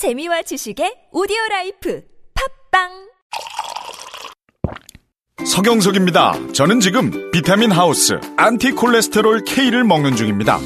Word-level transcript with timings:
재미와 0.00 0.40
지식의 0.40 1.08
오디오 1.12 1.36
라이프 1.50 2.02
팟빵 2.70 2.88
서경석입니다. 5.44 6.52
저는 6.54 6.80
지금 6.80 7.30
비타민 7.30 7.70
하우스 7.70 8.18
안티콜레스테롤 8.38 9.44
K를 9.44 9.84
먹는 9.84 10.16
중입니다. 10.16 10.58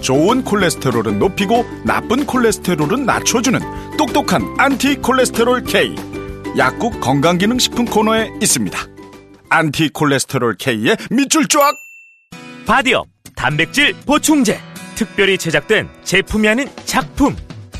좋은 0.00 0.42
콜레스테롤은 0.42 1.20
높이고 1.20 1.64
나쁜 1.84 2.26
콜레스테롤은 2.26 3.06
낮춰주는 3.06 3.60
똑똑한 3.96 4.42
안티콜레스테롤 4.58 5.62
K. 5.62 5.94
약국 6.58 7.00
건강기능식품 7.00 7.84
코너에 7.84 8.28
있습니다. 8.42 8.76
안티콜레스테롤 9.50 10.56
K의 10.58 10.96
밑줄 11.12 11.46
쫙! 11.46 11.60
바디업 12.66 13.06
단백질 13.36 13.94
보충제 14.04 14.58
특별히 14.96 15.38
제작된 15.38 15.88
제품이 16.02 16.48
아닌 16.48 16.68
작품 16.86 17.36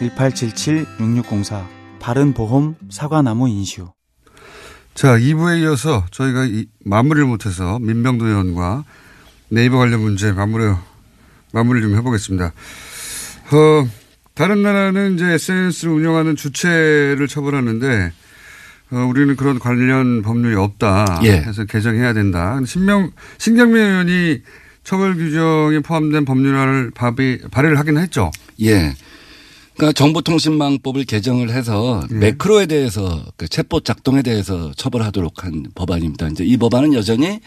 1877-6604 0.00 1.66
바른보험 1.98 2.76
사과나무 2.90 3.48
인슈 3.48 3.88
자, 4.94 5.16
2부에 5.16 5.62
이어서 5.62 6.04
저희가 6.10 6.44
이 6.46 6.66
마무리를 6.84 7.26
못해서 7.26 7.78
민병도 7.78 8.26
의원과 8.26 8.84
네이버 9.48 9.78
관련 9.78 10.00
문제 10.00 10.32
마무리, 10.32 10.64
마무리 11.52 11.80
좀 11.82 11.96
해보겠습니다. 11.96 12.46
어, 12.46 13.88
다른 14.34 14.62
나라는 14.62 15.14
이제 15.14 15.24
SNS를 15.24 15.92
운영하는 15.92 16.34
주체를 16.34 17.28
처벌하는데, 17.28 18.12
어, 18.90 18.96
우리는 19.08 19.36
그런 19.36 19.60
관련 19.60 20.22
법률이 20.22 20.56
없다. 20.56 21.20
예. 21.24 21.42
해서 21.42 21.64
개정해야 21.64 22.12
된다. 22.12 22.58
신명, 22.66 23.12
신경민 23.38 23.76
의원이 23.80 24.42
처벌 24.82 25.14
규정에 25.14 25.78
포함된 25.80 26.24
법률안을 26.24 26.90
발의, 26.90 27.42
발의를 27.50 27.78
하긴 27.78 27.98
했죠. 27.98 28.30
예. 28.62 28.94
그러니까 29.78 29.92
정보통신망법을 29.92 31.04
개정을 31.04 31.50
해서 31.50 32.02
예. 32.10 32.14
매크로에 32.16 32.66
대해서 32.66 33.24
그 33.36 33.46
챗봇 33.46 33.84
작동에 33.84 34.22
대해서 34.22 34.72
처벌하도록 34.76 35.44
한 35.44 35.66
법안입니다. 35.74 36.28
이제 36.28 36.44
이 36.44 36.56
법안은 36.56 36.94
여전히 36.94 37.38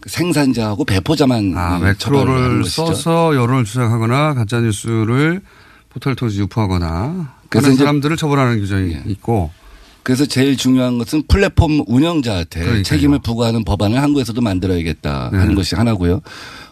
그 0.00 0.10
생산자하고 0.10 0.84
배포자만 0.84 1.56
아, 1.56 1.78
매크로를. 1.78 2.64
써서 2.64 3.36
여론을 3.36 3.64
조작하거나 3.64 4.34
가짜 4.34 4.60
뉴스를 4.60 5.40
포털을 5.90 6.16
통해서 6.16 6.38
유포하거나 6.40 7.32
그래서 7.48 7.66
그런 7.66 7.76
사람들을 7.76 8.16
처벌하는 8.16 8.58
규정이 8.58 8.92
예. 8.94 9.02
있고 9.06 9.50
그래서 10.02 10.26
제일 10.26 10.56
중요한 10.56 10.98
것은 10.98 11.22
플랫폼 11.28 11.84
운영자한테 11.86 12.58
그러니까요. 12.58 12.82
책임을 12.82 13.20
부과하는 13.20 13.64
법안을 13.64 14.02
한국에서도 14.02 14.40
만들어야겠다 14.40 15.30
네. 15.32 15.38
하는 15.38 15.54
것이 15.54 15.76
하나고요. 15.76 16.22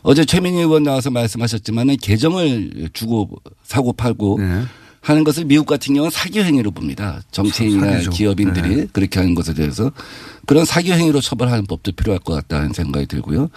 어제 0.02 0.24
최민희 0.24 0.58
의원 0.60 0.82
나와서 0.82 1.10
말씀하셨지만은 1.10 1.96
개정을 1.98 2.90
주고 2.92 3.28
사고 3.62 3.92
팔고 3.92 4.38
네. 4.40 4.62
하는 5.02 5.24
것을 5.24 5.44
미국 5.46 5.66
같은 5.66 5.94
경우는 5.94 6.10
사기 6.10 6.40
행위로 6.42 6.70
봅니다. 6.72 7.20
정치인이나 7.30 7.92
사기죠. 7.92 8.10
기업인들이 8.10 8.76
네. 8.76 8.86
그렇게 8.92 9.18
하는 9.18 9.34
것에 9.34 9.54
대해서 9.54 9.90
그런 10.46 10.64
사기 10.64 10.92
행위로 10.92 11.20
처벌하는 11.20 11.66
법도 11.66 11.92
필요할 11.92 12.20
것 12.20 12.34
같다는 12.34 12.72
생각이 12.74 13.06
들고요. 13.06 13.48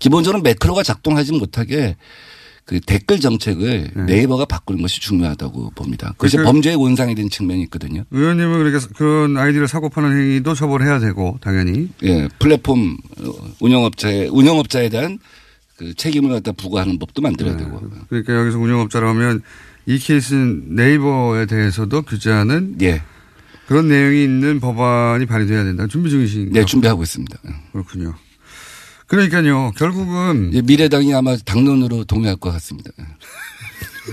기본적으로 0.00 0.42
매크로가 0.42 0.82
작동하지 0.82 1.32
못하게 1.32 1.96
그 2.64 2.80
댓글 2.80 3.18
정책을 3.20 3.90
네. 3.94 4.02
네이버가 4.04 4.44
바꾸는 4.44 4.82
것이 4.82 5.00
중요하다고 5.00 5.70
봅니다. 5.74 6.08
그것이 6.18 6.32
댓글- 6.36 6.44
범죄의 6.44 6.76
원상이 6.76 7.14
된 7.14 7.30
측면이 7.30 7.62
있거든요. 7.62 8.04
의원님은 8.10 8.58
그러니까 8.58 8.86
그런 8.96 9.36
아이디를 9.38 9.68
사고 9.68 9.88
파는 9.88 10.10
행위도 10.18 10.54
처벌해야 10.54 10.98
되고 10.98 11.38
당연히 11.40 11.88
예, 12.02 12.28
플랫폼 12.38 12.98
어, 13.20 13.32
운영업자에 13.60 14.26
운영업자에 14.28 14.88
대한 14.90 15.18
그 15.78 15.94
책임을 15.94 16.30
갖다 16.30 16.52
부과하는 16.52 16.98
법도 16.98 17.22
만들어야 17.22 17.56
되고. 17.56 17.80
그러니까 18.08 18.34
여기서 18.34 18.58
운영업자라면 18.58 19.42
이 19.86 19.98
케이스는 19.98 20.74
네이버에 20.74 21.46
대해서도 21.46 22.02
규제하는 22.02 22.76
예. 22.82 23.02
그런 23.68 23.86
내용이 23.88 24.24
있는 24.24 24.60
법안이 24.60 25.26
발의돼야 25.26 25.62
된다. 25.64 25.86
준비 25.86 26.10
중이신가요? 26.10 26.52
네, 26.52 26.64
준비하고 26.64 27.02
있습니다. 27.02 27.36
그렇군요. 27.72 28.14
그러니까요. 29.06 29.70
결국은 29.76 30.50
예, 30.52 30.60
미래당이 30.62 31.14
아마 31.14 31.36
당론으로 31.36 32.04
동의할 32.04 32.36
것 32.36 32.50
같습니다. 32.52 32.90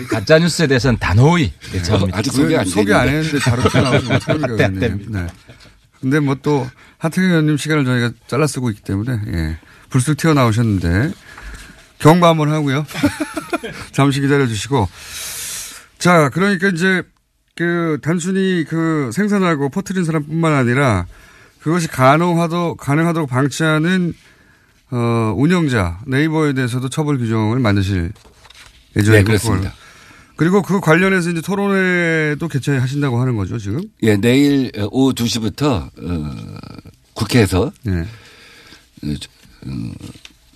가짜 0.10 0.38
뉴스에 0.40 0.68
대해서는 0.68 1.00
단호히 1.00 1.52
대처합니다. 1.72 2.18
아직 2.18 2.32
소개 2.32 2.56
안그 2.58 2.70
소개 2.70 2.94
안. 2.94 3.08
했는데 3.10 3.40
바로 3.40 3.70
튀어나오면 3.70 4.12
어떡합니까? 4.12 4.48
네, 4.70 4.86
의원님. 4.86 5.12
네. 5.12 5.28
근데 6.02 6.20
뭐 6.20 6.36
또 6.42 6.70
하태경 7.00 7.30
의원님 7.30 7.58
시간을 7.58 7.86
저희가 7.86 8.12
잘라 8.28 8.46
쓰고 8.46 8.70
있기 8.70 8.82
때문에 8.84 9.20
예. 9.28 9.58
불쑥 9.90 10.18
튀어나오셨는데 10.18 11.12
경고 12.06 12.28
한번 12.28 12.52
하고요. 12.52 12.86
잠시 13.92 14.22
기다려 14.22 14.46
주시고 14.46 14.88
자, 15.98 16.30
그러니까 16.30 16.68
이제 16.68 17.02
그 17.56 17.98
단순히 18.04 18.64
그 18.68 19.10
생산하고 19.12 19.70
퍼뜨린 19.70 20.04
사람뿐만 20.04 20.54
아니라 20.54 21.08
그것이 21.62 21.88
가능하도 21.88 22.76
가능하도록 22.76 23.28
방치하는 23.28 24.14
어 24.92 25.34
운영자 25.36 26.02
네이버에 26.06 26.54
대해서도 26.54 26.90
처벌 26.90 27.18
규정을 27.18 27.58
만드실 27.58 28.12
예정이고 28.96 29.18
네, 29.18 29.24
그렇습니다. 29.24 29.74
그리고 30.36 30.62
그 30.62 30.80
관련해서 30.80 31.32
이제 31.32 31.42
토론회도 31.42 32.48
개최하신다고 32.50 33.20
하는 33.20 33.36
거죠, 33.36 33.58
지금? 33.58 33.82
예, 34.04 34.16
내일 34.18 34.72
오후 34.92 35.14
2시부터 35.14 35.90
어, 35.98 36.36
국회에서 37.16 37.72
네. 37.84 38.02
어, 38.02 39.14
저, 39.20 39.30
어, 39.66 39.92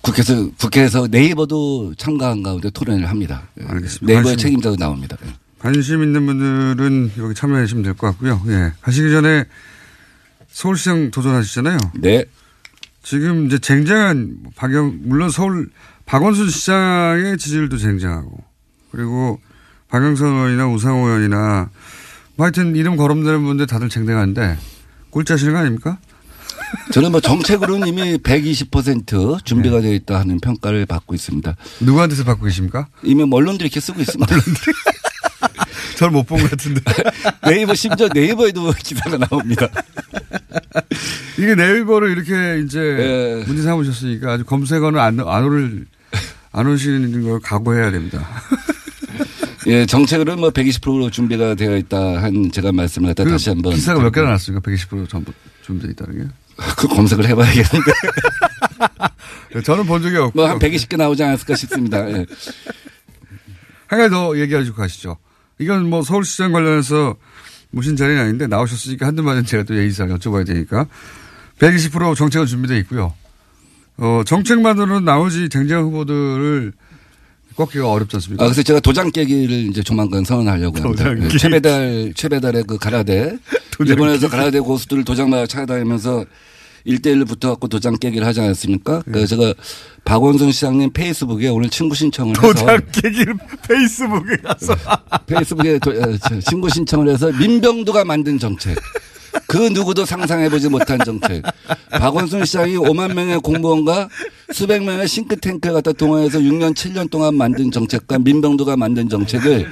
국회에서 0.02 0.50
국회에서 0.58 1.06
네이버도 1.10 1.94
참가한 1.96 2.42
가운데 2.42 2.70
토론을 2.70 3.08
합니다. 3.08 3.42
예, 3.60 3.64
알겠습니다. 3.66 4.06
네이버의 4.06 4.22
관심- 4.34 4.38
책임자도 4.38 4.76
나옵니다. 4.76 5.16
예. 5.26 5.32
관심 5.58 6.02
있는 6.02 6.24
분들은 6.26 7.12
여기 7.18 7.34
참여하시면 7.34 7.82
될 7.82 7.94
것 7.94 8.06
같고요. 8.08 8.42
예. 8.48 8.72
하시기 8.80 9.10
전에 9.10 9.44
서울시장 10.50 11.10
도전하시잖아요. 11.10 11.76
네. 12.00 12.24
지금 13.02 13.46
이제 13.46 13.58
쟁쟁한 13.58 14.38
박영, 14.56 15.00
물론 15.04 15.30
서울 15.30 15.70
박원순 16.06 16.48
시장의 16.50 17.38
지지율도 17.38 17.76
쟁쟁하고 17.78 18.42
그리고 18.90 19.40
박영선 19.88 20.26
의원이나 20.32 20.66
우상호 20.68 21.06
의원이나 21.06 21.70
뭐 22.36 22.46
하여튼 22.46 22.74
이름 22.74 22.96
거론되는 22.96 23.44
분들 23.44 23.66
다들 23.66 23.88
쟁쟁한데 23.88 24.56
꼴찌하시는 25.10 25.52
거 25.52 25.58
아닙니까? 25.60 25.98
저는 26.92 27.12
뭐 27.12 27.20
정책으로는 27.20 27.88
이미 27.88 28.18
120% 28.18 29.44
준비가 29.44 29.80
되어 29.80 29.92
있다 29.92 30.20
하는 30.20 30.40
평가를 30.40 30.86
받고 30.86 31.14
있습니다. 31.14 31.56
누구한테서 31.80 32.24
받고 32.24 32.44
계십니까? 32.46 32.88
이미 33.02 33.22
언론들이 33.30 33.66
이렇게 33.66 33.80
쓰고 33.80 34.00
있습니다. 34.00 34.36
절 35.96 36.10
못본 36.12 36.40
것 36.42 36.50
같은데. 36.50 36.80
네이버 37.46 37.74
심지어 37.74 38.08
네이버에도 38.12 38.72
기사가 38.72 39.18
나옵니다. 39.18 39.68
이게 41.38 41.54
네이버를 41.54 42.10
이렇게 42.10 42.62
이제 42.64 42.78
예. 42.80 43.44
문제 43.46 43.62
삼으셨으니까 43.62 44.32
아주 44.32 44.44
검색어는 44.44 44.98
안, 45.00 45.20
안 45.20 45.44
오를, 45.44 45.86
안 46.52 46.66
오시는 46.66 47.22
걸 47.22 47.40
각오해야 47.40 47.90
됩니다. 47.90 48.26
예, 49.66 49.84
정책으로 49.84 50.36
뭐 50.36 50.50
120% 50.50 51.12
준비가 51.12 51.54
되어 51.54 51.76
있다 51.76 52.22
한 52.22 52.50
제가 52.50 52.72
말씀을 52.72 53.08
갖다 53.08 53.24
그 53.24 53.30
다시 53.30 53.50
한번. 53.50 53.74
기사가 53.74 54.00
몇 54.00 54.10
개나 54.10 54.30
났습니까? 54.30 54.70
120% 54.70 55.08
전부 55.08 55.32
준비되어 55.62 55.90
있다는 55.92 56.18
게. 56.28 56.34
그 56.76 56.88
검색을 56.88 57.26
해봐야겠는데. 57.28 57.92
저는 59.64 59.86
본 59.86 60.02
적이 60.02 60.16
없고. 60.16 60.32
뭐한 60.38 60.58
120개 60.58 60.96
나오지 60.96 61.22
않았을까 61.22 61.56
싶습니다. 61.56 62.08
예. 62.10 62.26
한 63.88 63.98
가지 63.98 64.10
더 64.10 64.38
얘기하시고 64.38 64.76
가시죠. 64.76 65.16
이건 65.58 65.88
뭐 65.90 66.02
서울시장 66.02 66.52
관련해서 66.52 67.16
무신 67.70 67.96
자리는 67.96 68.20
아닌데 68.20 68.46
나오셨으니까 68.46 69.06
한두 69.06 69.22
마디는 69.22 69.44
제가 69.44 69.64
또 69.64 69.76
예의상 69.76 70.08
여쭤봐야 70.16 70.46
되니까 70.46 70.86
120% 71.58 72.16
정책은 72.16 72.46
준비되어 72.46 72.78
있고요. 72.78 73.12
어, 73.98 74.22
정책만으로는 74.24 75.04
나머지 75.04 75.48
쟁쟁 75.48 75.80
후보들을 75.80 76.72
꺾기가 77.56 77.90
어렵지 77.90 78.16
않습니까? 78.16 78.44
아, 78.44 78.46
그래서 78.46 78.62
제가 78.62 78.80
도장 78.80 79.10
깨기를 79.10 79.68
이제 79.68 79.82
조만간 79.82 80.24
선언하려고 80.24 80.78
합니다. 80.78 81.14
깨기. 81.14 81.36
최배달, 81.38 82.12
최배달의 82.14 82.64
그 82.64 82.78
가라데. 82.78 83.36
일본에서. 83.84 84.28
가라데 84.28 84.60
고수들을 84.60 85.04
도장마다 85.04 85.46
찾아다니면서 85.46 86.24
1대1로 86.86 87.26
붙어갖고 87.28 87.68
도장 87.68 87.96
깨기를 87.98 88.26
하지 88.26 88.40
않았습니까? 88.40 89.02
네. 89.06 89.12
그래서 89.12 89.36
제가 89.36 89.54
박원순 90.04 90.52
시장님 90.52 90.92
페이스북에 90.92 91.48
오늘 91.48 91.68
친구 91.70 91.94
신청을 91.94 92.36
해서 92.36 92.52
도장 92.52 92.80
깨기를 92.92 93.34
페이스북에 93.68 94.36
가서. 94.42 94.74
페이스북에 95.26 95.78
도- 95.78 95.90
어, 95.90 96.16
저 96.28 96.40
친구 96.40 96.68
신청을 96.70 97.08
해서 97.08 97.30
민병두가 97.32 98.04
만든 98.04 98.38
정책. 98.38 98.76
그 99.46 99.56
누구도 99.58 100.04
상상해보지 100.04 100.68
못한 100.68 100.98
정책. 101.04 101.42
박원순 101.90 102.44
시장이 102.44 102.74
5만 102.76 103.14
명의 103.14 103.38
공무원과 103.38 104.08
수백 104.52 104.82
명의 104.82 105.06
싱크탱크를 105.06 105.74
갖다 105.74 105.92
동원해서 105.92 106.38
6년, 106.40 106.74
7년 106.74 107.08
동안 107.10 107.36
만든 107.36 107.70
정책과 107.70 108.18
민병두가 108.18 108.76
만든 108.76 109.08
정책을 109.08 109.70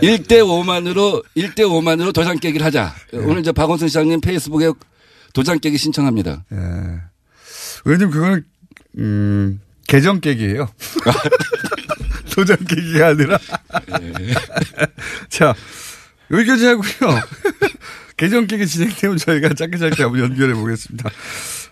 1대 0.00 0.40
5만으로, 0.42 1.22
1대 1.36 1.56
5만으로 1.60 2.14
도장 2.14 2.38
깨기를 2.38 2.64
하자. 2.64 2.94
오늘 3.12 3.40
이제 3.40 3.52
박원순 3.52 3.88
시장님 3.88 4.20
페이스북에 4.22 4.70
도장 5.32 5.58
깨기 5.58 5.78
신청합니다. 5.78 6.44
예. 6.52 6.56
의원님 7.84 8.10
그거는 8.10 8.44
음, 8.98 9.60
계정 9.86 10.20
깨기예요. 10.20 10.68
도장 12.34 12.56
깨기가 12.58 13.08
아니라. 13.08 13.38
자 15.28 15.54
여기까지 16.30 16.66
하고요. 16.66 17.20
계정 18.16 18.46
깨기 18.46 18.66
진행되면 18.66 19.16
저희가 19.18 19.54
짧게 19.54 19.78
짧게 19.78 20.02
한번 20.02 20.20
연결해 20.20 20.54
보겠습니다. 20.54 21.10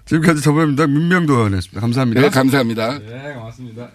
지금까지 0.06 0.42
더불어민주당 0.42 0.92
민명도 0.92 1.34
의원이었습니다. 1.34 1.80
감사합니다. 1.80 2.20
네, 2.20 2.28
감사합니다. 2.30 2.98
네, 2.98 3.34
고맙습니다. 3.34 3.90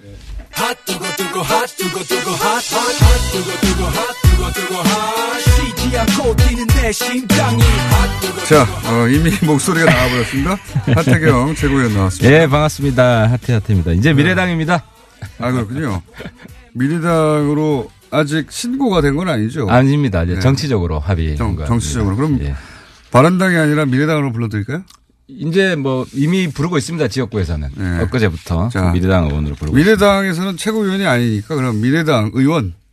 자 8.47 8.63
어, 8.91 9.07
이미 9.07 9.31
목소리가 9.45 9.85
나와버렸습니다. 9.91 10.57
하태경 10.95 11.55
최고위원 11.55 11.93
나왔습니다. 11.93 12.35
예, 12.41 12.47
반갑습니다. 12.47 13.31
하태하태입니다. 13.31 13.91
이제 13.93 14.13
미래당입니다. 14.13 14.83
아 15.39 15.51
그렇군요. 15.51 16.01
미래당으로 16.73 17.89
아직 18.11 18.51
신고가 18.51 19.01
된 19.01 19.15
건 19.15 19.29
아니죠? 19.29 19.67
아닙니다. 19.69 20.23
이제 20.23 20.35
네. 20.35 20.39
정치적으로 20.39 20.99
합의. 20.99 21.35
정, 21.37 21.57
정치적으로 21.65 22.15
그럼 22.15 22.39
예. 22.41 22.53
바른당이 23.11 23.55
아니라 23.57 23.85
미래당으로 23.85 24.31
불러드릴까요? 24.31 24.83
이제 25.27 25.75
뭐 25.75 26.05
이미 26.13 26.47
부르고 26.47 26.77
있습니다. 26.77 27.07
지역구에서는. 27.07 27.69
네. 27.75 27.99
엊그제부터 28.03 28.69
자, 28.69 28.91
미래당 28.91 29.25
의원으로 29.25 29.55
부르고 29.55 29.75
미래당에서는 29.75 30.57
최고위원이 30.57 31.05
아니니까 31.07 31.55
그럼 31.55 31.81
미래당 31.81 32.31
의원 32.35 32.65
있습니다. 32.65 32.84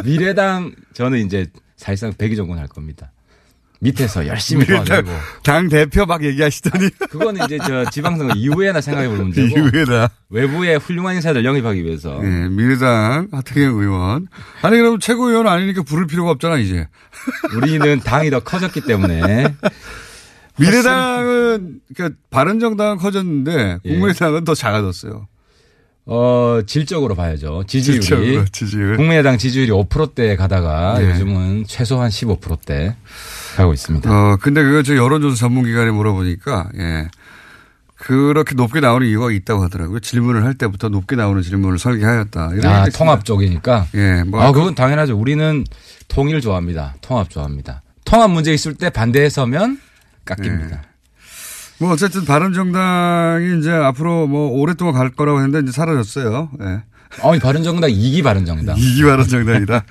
미래당 0.04 0.72
저는 0.94 1.24
이제 1.26 1.46
사실상 1.76 2.12
백의정군 2.16 2.58
할 2.58 2.68
겁니다. 2.68 3.12
밑에서 3.80 4.26
열심히 4.28 4.64
도와주고. 4.64 5.10
당 5.42 5.68
대표 5.68 6.06
막 6.06 6.22
얘기하시더니 6.22 6.88
그거는 7.10 7.44
이제 7.44 7.58
저 7.66 7.84
지방선거 7.90 8.34
이후에나 8.36 8.80
생각해 8.80 9.08
볼 9.08 9.18
문제고. 9.18 9.48
이후에다 9.48 10.08
외부의 10.30 10.78
훌륭한 10.78 11.16
인사들 11.16 11.44
영입하기 11.44 11.84
위해서. 11.84 12.20
예, 12.22 12.48
미래당 12.48 13.28
하태경 13.32 13.80
의원 13.80 14.28
아니 14.62 14.76
그럼 14.76 15.00
최고위원 15.00 15.48
아니니까 15.48 15.82
부를 15.82 16.06
필요가 16.06 16.30
없잖아 16.30 16.58
이제 16.58 16.86
우리는 17.56 17.98
당이 18.00 18.30
더 18.30 18.38
커졌기 18.38 18.82
때문에 18.82 19.52
미래당은 20.58 21.80
그러니까 21.94 22.18
바른정당은 22.30 22.98
커졌는데 22.98 23.78
예. 23.84 23.90
국민의당은 23.90 24.44
더 24.44 24.54
작아졌어요. 24.54 25.26
어 26.04 26.60
질적으로 26.66 27.14
봐야죠. 27.14 27.64
지지율이 27.66 28.00
질적으로, 28.00 28.44
지지율. 28.46 28.96
국민의당 28.96 29.38
지지율이 29.38 29.70
5%대 29.70 30.34
가다가 30.36 30.98
네. 30.98 31.10
요즘은 31.10 31.64
최소한 31.68 32.10
15%대 32.10 32.96
가고 33.56 33.72
있습니다. 33.72 34.10
어 34.10 34.36
근데 34.40 34.62
그거 34.62 34.82
저 34.82 34.96
여론조사 34.96 35.36
전문기관에 35.36 35.90
물어보니까 35.92 36.70
예 36.78 37.08
그렇게 37.94 38.56
높게 38.56 38.80
나오는 38.80 39.06
이유가 39.06 39.30
있다고 39.30 39.62
하더라고요. 39.62 40.00
질문을 40.00 40.44
할 40.44 40.54
때부터 40.54 40.88
높게 40.88 41.14
나오는 41.14 41.40
질문을 41.40 41.78
설계하였다. 41.78 42.50
이런 42.54 42.66
아, 42.66 42.86
통합 42.86 43.24
쪽이니까. 43.24 43.86
예, 43.94 44.24
뭐 44.24 44.42
아, 44.42 44.50
그건 44.50 44.74
당연하죠. 44.74 45.16
우리는 45.16 45.64
통일 46.08 46.40
좋아합니다. 46.40 46.96
통합 47.00 47.30
좋아합니다. 47.30 47.82
통합 48.04 48.28
문제 48.32 48.52
있을 48.52 48.74
때 48.74 48.90
반대에 48.90 49.28
서면 49.28 49.78
깎입니다. 50.24 50.82
뭐 51.82 51.90
어쨌든 51.90 52.24
바른 52.24 52.52
정당이 52.52 53.58
이제 53.58 53.72
앞으로 53.72 54.28
뭐 54.28 54.52
오랫동안 54.52 54.94
갈 54.94 55.10
거라고 55.10 55.38
했는데 55.38 55.64
이제 55.64 55.72
사라졌어요. 55.72 56.50
예. 56.60 56.82
아니, 57.22 57.40
바른 57.40 57.64
정당, 57.64 57.90
이기 57.90 58.22
바른 58.22 58.46
정당. 58.46 58.78
이기 58.78 59.02
바른 59.02 59.26
정당이다. 59.26 59.84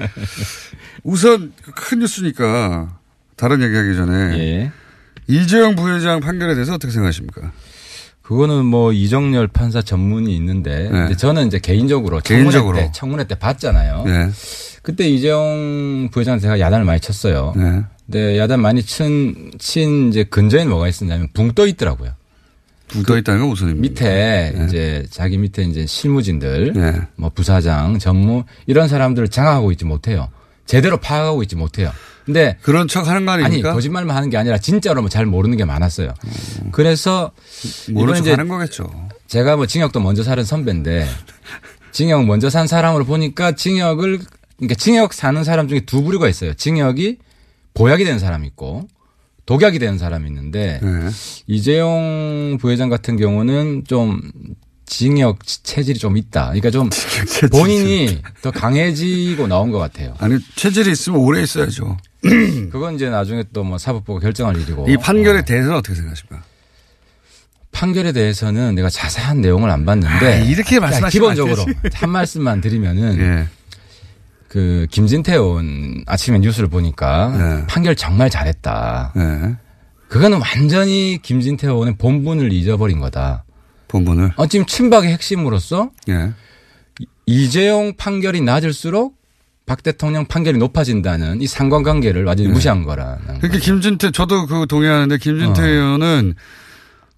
우선 1.04 1.52
그큰 1.62 2.00
뉴스니까 2.00 2.98
다른 3.36 3.62
얘기하기 3.62 3.94
전에 3.98 4.40
예. 4.40 4.72
이재용 5.28 5.76
부회장 5.76 6.22
판결에 6.22 6.54
대해서 6.54 6.76
어떻게 6.76 6.94
생각하십니까? 6.94 7.52
그거는 8.22 8.66
뭐 8.66 8.94
이정열 8.94 9.50
판사 9.50 9.82
전문이 9.82 10.34
있는데 10.38 10.90
네. 10.90 11.18
저는 11.18 11.48
이제 11.48 11.60
개인적으로 11.60 12.22
개인적으로. 12.24 12.78
청문회 12.78 12.86
때 12.86 12.92
청문회 12.94 13.24
때 13.26 13.36
봤잖아요. 13.36 14.04
네. 14.06 14.30
그때 14.82 15.10
이재용 15.10 16.08
부회장한테 16.10 16.44
제가 16.44 16.60
야단을 16.62 16.86
많이 16.86 17.02
쳤어요. 17.02 17.52
네. 17.58 17.84
근데 18.12 18.38
야단 18.38 18.60
많이 18.62 18.84
친, 18.84 19.52
친 19.58 20.10
이제 20.10 20.26
근저에는 20.26 20.70
뭐가 20.70 20.90
있었냐면 20.90 21.30
붕 21.34 21.54
떠 21.54 21.66
있더라고요. 21.66 22.12
붕 22.90 23.04
떠 23.04 23.18
있다는 23.18 23.40
건 23.40 23.50
무슨 23.50 23.70
의미입니까? 23.70 23.94
밑에 24.04 24.66
이제 24.68 25.06
자기 25.10 25.38
밑에 25.38 25.64
이제 25.64 25.86
실무진들, 25.86 26.74
네. 26.74 27.02
뭐 27.16 27.30
부사장, 27.34 28.00
전무 28.00 28.44
이런 28.68 28.90
사람들을 28.90 29.30
장악하고 29.30 29.72
있지 29.72 29.86
못해요. 29.86 30.28
제대로 30.66 30.98
파악하고 30.98 31.42
있지 31.44 31.56
못해요. 31.56 31.92
근데 32.26 32.58
그런 32.62 32.90
척 32.90 33.08
하는 33.08 33.26
거 33.26 33.32
아니 33.32 33.46
아닙니까? 33.46 33.74
거짓말만 33.74 34.16
하는 34.16 34.30
게 34.30 34.36
아니라 34.38 34.58
진짜로 34.58 35.02
뭐 35.02 35.10
잘 35.10 35.26
모르는 35.26 35.56
게 35.58 35.64
많았어요. 35.64 36.14
그래서 36.74 37.32
모른 37.90 38.16
이번에 38.18 38.32
척 38.32 38.40
하는 38.40 38.48
거겠죠. 38.50 39.10
제가 39.28 39.56
뭐 39.56 39.66
징역도 39.66 40.02
먼저 40.02 40.22
살은 40.24 40.44
선배인데 40.44 41.08
징역 41.94 42.26
먼저 42.26 42.50
산 42.50 42.68
사람으로 42.68 43.06
보니까 43.06 43.54
징역을 43.54 44.20
그러니까 44.58 44.76
징역 44.76 45.14
사는 45.14 45.42
사람 45.46 45.70
중에 45.70 45.80
두 45.86 46.04
부류가 46.04 46.28
있어요. 46.28 46.54
징역이 46.54 47.18
보약이 47.74 48.04
되는 48.04 48.20
사람이 48.20 48.48
있고 48.48 48.88
독약이 49.46 49.80
되는 49.80 49.98
사람이 49.98 50.28
있는데 50.28 50.80
네. 50.82 50.90
이재용 51.48 52.58
부회장 52.60 52.90
같은 52.90 53.18
경우는 53.18 53.84
좀 53.88 54.22
징역 54.86 55.40
체질이 55.46 55.98
좀 56.00 56.18
있다. 56.18 56.48
그러니까 56.48 56.70
좀 56.70 56.90
본인이 57.52 58.22
더 58.42 58.52
강해지고 58.52 59.48
나온 59.48 59.72
것 59.72 59.80
같아요. 59.80 60.14
아니 60.20 60.38
체질이 60.56 60.92
있으면 60.92 61.20
오래 61.20 61.42
있어야죠. 61.42 61.98
그건 62.72 62.96
이제 62.96 63.10
나중에 63.10 63.44
또 63.54 63.64
뭐 63.64 63.78
사법부가 63.78 64.20
결정할 64.20 64.58
일이고 64.60 64.86
이 64.90 64.98
판결에 64.98 65.44
대해서는 65.46 65.78
어떻게 65.78 65.96
생각하십니까? 65.96 66.44
판결에 67.72 68.12
대해서는 68.12 68.76
내가 68.76 68.90
자세한 68.90 69.40
내용을 69.42 69.70
안 69.70 69.86
봤는데 69.86 70.26
아, 70.26 70.36
이렇게 70.44 70.80
말씀하시면 70.80 71.10
기본적으로. 71.36 71.66
한 71.94 72.10
말씀만 72.10 72.60
드리면은 72.62 73.18
예. 73.20 73.48
그 74.52 74.86
김진태 74.92 75.34
의원 75.34 76.04
아침에 76.08 76.38
뉴스를 76.40 76.68
보니까 76.68 77.30
네. 77.30 77.68
판결 77.68 77.96
정말 77.96 78.30
잘했다. 78.30 79.14
네. 79.16 79.56
그거는 80.10 80.42
완전히 80.42 81.20
김진태 81.22 81.68
의원의 81.68 81.96
본분을 81.98 82.52
잊어버린 82.52 83.00
거다. 83.00 83.46
본분을. 83.88 84.34
어, 84.36 84.48
지금 84.48 84.66
친박의 84.66 85.10
핵심으로서 85.10 85.92
예. 86.10 86.34
이재용 87.26 87.96
판결이 87.96 88.42
낮을수록 88.42 89.16
박 89.66 89.84
대통령 89.84 90.26
판결이 90.26 90.58
높아진다는 90.58 91.42
이 91.42 91.48
상관관계를 91.48 92.26
완전히 92.26 92.50
무시한 92.50 92.84
거라는. 92.84 93.40
그러니까 93.40 93.58
김진태 93.58 94.12
저도 94.12 94.48
그 94.48 94.66
동의하는데 94.68 95.18
김진태 95.18 95.62
어. 95.62 95.66
의원은 95.66 96.34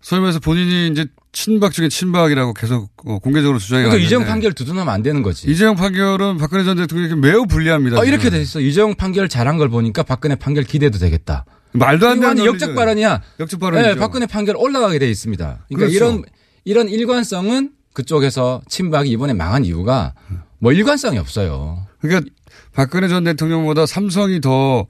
소위 0.01 0.21
말해서 0.21 0.39
본인이 0.39 0.89
이제 0.89 1.07
친박 1.33 1.73
중에 1.73 1.89
친박이라고 1.89 2.53
계속 2.53 2.89
어, 3.05 3.19
공개적으로 3.19 3.59
주장해 3.59 3.83
그러니까 3.83 4.05
이재용 4.05 4.23
판결 4.25 4.53
두둔하면 4.53 4.93
안 4.93 5.01
되는 5.03 5.23
거지. 5.23 5.49
이재용 5.49 5.75
판결은 5.75 6.37
박근혜 6.37 6.63
전 6.63 6.77
대통령에게 6.77 7.15
매우 7.15 7.45
불리합니다. 7.47 7.99
아, 7.99 8.05
이렇게 8.05 8.29
있어. 8.39 8.61
이재용 8.61 8.95
판결 8.95 9.27
잘한 9.27 9.57
걸 9.57 9.67
보니까 9.67 10.03
박근혜 10.03 10.35
판결 10.35 10.63
기대도 10.63 10.99
되겠다. 10.99 11.45
말도 11.73 12.07
안 12.07 12.19
되는 12.19 12.45
역적. 12.45 12.75
발언이야. 12.75 13.21
역적 13.39 13.59
발언이죠. 13.59 13.89
네, 13.89 13.95
박근혜 13.99 14.27
판결 14.27 14.55
올라가게 14.55 14.99
돼 14.99 15.09
있습니다. 15.09 15.65
그러니까 15.67 15.77
그렇죠. 15.77 15.93
이런 15.95 16.23
이런 16.65 16.87
일관성은 16.89 17.71
그쪽에서 17.93 18.61
친박이 18.69 19.09
이번에 19.09 19.33
망한 19.33 19.65
이유가 19.65 20.13
뭐 20.59 20.71
일관성이 20.71 21.17
없어요. 21.17 21.87
그러니까 21.99 22.29
박근혜 22.73 23.07
전 23.07 23.23
대통령보다 23.23 23.87
삼성이 23.87 24.39
더 24.39 24.85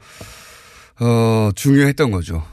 어, 0.99 1.49
중요했던 1.55 2.11
거죠. 2.11 2.43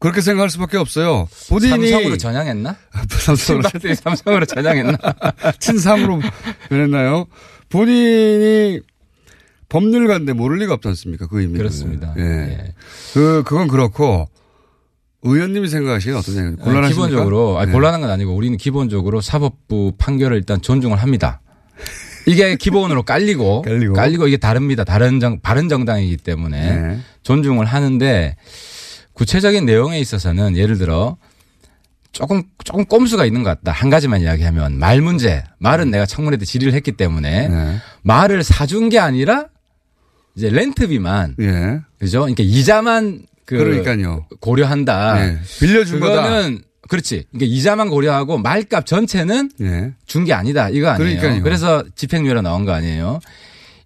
그렇게 0.00 0.22
생각할 0.22 0.48
수밖에 0.50 0.78
없어요. 0.78 1.28
본인이 1.50 1.90
삼성으로 1.90 2.16
전향했나? 2.16 2.76
삼성으로 3.08 3.68
삼성으로 3.94 4.46
전향했나? 4.46 4.96
친삼으로 5.60 6.20
변했나요? 6.70 7.26
본인이 7.68 8.80
법률가인데 9.68 10.32
모를 10.32 10.58
리가 10.58 10.74
없지 10.74 10.88
않습니까? 10.88 11.26
그 11.28 11.42
의미. 11.42 11.58
그렇습니다. 11.58 12.14
예. 12.18 12.22
예. 12.22 12.74
그, 13.12 13.42
그건 13.46 13.68
그렇고, 13.68 14.28
의원님이 15.22 15.68
생각하시기엔 15.68 16.16
어떤 16.16 16.34
생각이에요? 16.34 16.64
곤란하십니까? 16.64 17.06
기본적으로 17.06 17.58
아니, 17.58 17.68
예. 17.68 17.72
곤란한 17.72 18.00
건 18.00 18.10
아니고 18.10 18.34
우리는 18.34 18.56
기본적으로 18.56 19.20
사법부 19.20 19.92
판결을 19.98 20.38
일단 20.38 20.62
존중을 20.62 20.96
합니다. 20.96 21.42
이게 22.26 22.56
기본으로 22.56 23.02
깔리고 23.02 23.62
깔리고. 23.94 24.28
이게 24.28 24.38
다릅니다. 24.38 24.84
다른 24.84 25.20
정 25.20 25.40
바른 25.40 25.68
정당이기 25.68 26.16
때문에 26.16 26.80
네. 26.80 26.98
존중을 27.22 27.66
하는데 27.66 28.36
구체적인 29.20 29.66
내용에 29.66 30.00
있어서는 30.00 30.56
예를 30.56 30.78
들어 30.78 31.18
조금 32.10 32.42
조금 32.64 32.86
꼼수가 32.86 33.26
있는 33.26 33.42
것 33.42 33.50
같다. 33.50 33.70
한 33.70 33.90
가지만 33.90 34.22
이야기하면 34.22 34.78
말 34.78 35.02
문제. 35.02 35.44
말은 35.58 35.90
내가 35.90 36.06
청문회 36.06 36.38
때 36.38 36.46
질의를 36.46 36.72
했기 36.72 36.92
때문에 36.92 37.48
네. 37.48 37.76
말을 38.00 38.42
사준 38.42 38.88
게 38.88 38.98
아니라 38.98 39.48
이제 40.36 40.48
렌트비만 40.48 41.36
예. 41.38 41.80
그죠? 41.98 42.20
그러니까 42.20 42.42
이자만 42.44 43.26
그 43.44 43.58
그러니까요. 43.58 44.26
고려한다. 44.40 45.22
예. 45.22 45.38
빌려준 45.58 46.00
거다. 46.00 46.22
그거는 46.22 46.62
그렇지. 46.88 47.26
그러니까 47.30 47.54
이자만 47.54 47.90
고려하고 47.90 48.38
말값 48.38 48.86
전체는 48.86 49.50
예. 49.60 49.92
준게 50.06 50.32
아니다. 50.32 50.70
이거 50.70 50.88
아니에요. 50.88 51.20
그러니까요. 51.20 51.42
그래서 51.42 51.84
집행유예로 51.94 52.40
나온 52.40 52.64
거 52.64 52.72
아니에요. 52.72 53.20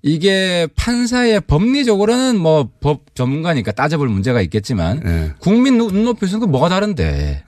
이게 0.07 0.69
판사의 0.77 1.41
법리적으로는 1.47 2.39
뭐 2.39 2.69
법 2.81 3.15
전문가니까 3.15 3.73
따져볼 3.73 4.09
문제가 4.09 4.43
있겠지만 4.43 5.01
예. 5.07 5.33
국민 5.39 5.79
눈높이에서는 5.79 6.41
그 6.47 6.51
뭐가 6.51 6.69
다른데. 6.69 7.45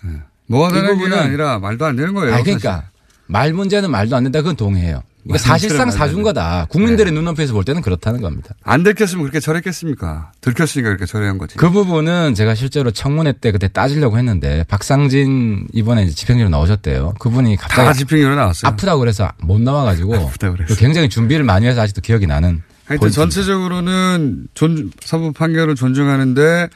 뭐가 0.46 0.68
이 0.68 0.72
다른 0.80 0.98
게 0.98 1.14
아니라 1.14 1.58
말도 1.58 1.84
안 1.84 1.96
되는 1.96 2.14
거예요. 2.14 2.34
아 2.34 2.42
그러니까 2.42 2.90
말 3.26 3.52
문제는 3.52 3.90
말도 3.90 4.16
안 4.16 4.22
된다. 4.22 4.40
그건 4.40 4.56
동의해요. 4.56 5.02
그러니까 5.26 5.32
말 5.32 5.58
사실상 5.58 5.90
사준 5.90 6.22
거다. 6.22 6.66
국민들의 6.70 7.12
눈높이에서 7.12 7.52
볼 7.52 7.64
때는 7.64 7.82
그렇다는 7.82 8.20
겁니다. 8.20 8.50
안 8.62 8.82
들켰으면 8.82 9.24
그렇게 9.24 9.40
처리했겠습니까? 9.40 10.32
들켰으니까 10.40 10.88
그렇게 10.90 11.06
처리한 11.06 11.38
거지. 11.38 11.56
그 11.56 11.70
부분은 11.70 12.34
제가 12.34 12.54
실제로 12.54 12.90
청문회 12.90 13.32
때 13.40 13.52
그때 13.52 13.68
따지려고 13.68 14.18
했는데 14.18 14.64
박상진 14.68 15.66
이번에 15.72 16.08
집행유예 16.08 16.48
나오셨대요. 16.48 17.14
그분이 17.18 17.56
다 17.56 17.66
갑자기 17.68 17.98
집행유예 18.00 18.34
나왔어요. 18.34 18.70
아프다고 18.70 19.00
그래서 19.00 19.30
못 19.42 19.60
나와가지고 19.60 20.14
아프다고 20.28 20.54
그래서. 20.56 20.74
굉장히 20.76 21.08
준비를 21.08 21.44
많이 21.44 21.66
해서 21.66 21.80
아직도 21.80 22.00
기억이 22.00 22.26
나는. 22.26 22.62
하여튼. 22.86 23.10
전체적으로는 23.10 24.46
존, 24.54 24.92
사법 25.04 25.34
판결을 25.34 25.74
존중하는데 25.74 26.68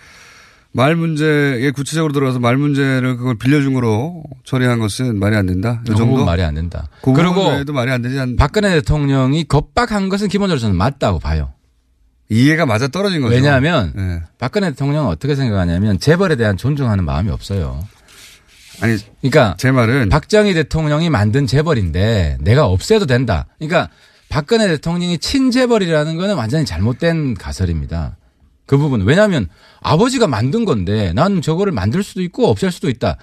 말 0.73 0.95
문제에 0.95 1.71
구체적으로 1.73 2.12
들어가서 2.12 2.39
말 2.39 2.57
문제를 2.57 3.17
그걸 3.17 3.37
빌려준 3.37 3.75
거로 3.75 4.23
처리한 4.45 4.79
것은 4.79 5.19
말이 5.19 5.37
안 5.37 5.47
된다. 5.47 5.83
이그 5.87 5.97
정도? 5.97 6.25
말이 6.25 6.43
안 6.43 6.55
된다. 6.55 6.89
그 7.03 7.12
그리고 7.12 7.49
외에도 7.49 7.73
말이 7.73 7.91
안 7.91 8.03
되지 8.03 8.19
않 8.19 8.37
박근혜 8.37 8.71
대통령이 8.71 9.45
겁박한 9.45 10.09
것은 10.09 10.29
기본적으로 10.29 10.61
저는 10.61 10.77
맞다고 10.77 11.19
봐요. 11.19 11.53
이해가 12.29 12.65
맞아 12.67 12.87
떨어진 12.87 13.23
거죠. 13.23 13.35
왜냐하면 13.35 13.93
예. 13.99 14.23
박근혜 14.39 14.71
대통령은 14.71 15.11
어떻게 15.11 15.35
생각하냐면 15.35 15.99
재벌에 15.99 16.37
대한 16.37 16.57
존중하는 16.57 17.05
마음이 17.05 17.31
없어요. 17.31 17.83
아니 18.81 18.97
그러니까 19.21 19.57
제 19.59 19.73
말은 19.73 20.09
박정희 20.09 20.55
대통령이 20.55 21.11
만든 21.11 21.47
재벌인데 21.47 22.39
내가 22.41 22.67
없애도 22.67 23.07
된다. 23.07 23.47
그러니까 23.59 23.91
박근혜 24.29 24.69
대통령이 24.69 25.19
친재벌이라는 25.19 26.17
거는 26.17 26.37
완전히 26.37 26.65
잘못된 26.65 27.35
가설입니다. 27.35 28.17
그 28.71 28.79
부분. 28.79 29.00
왜냐하면 29.00 29.49
아버지가 29.81 30.29
만든 30.29 30.65
건데 30.65 31.12
난 31.12 31.43
저거를 31.43 31.73
만들 31.73 32.05
수도 32.05 32.23
있고 32.23 32.47
없앨 32.47 32.71
수도 32.71 32.89
있다. 32.89 33.17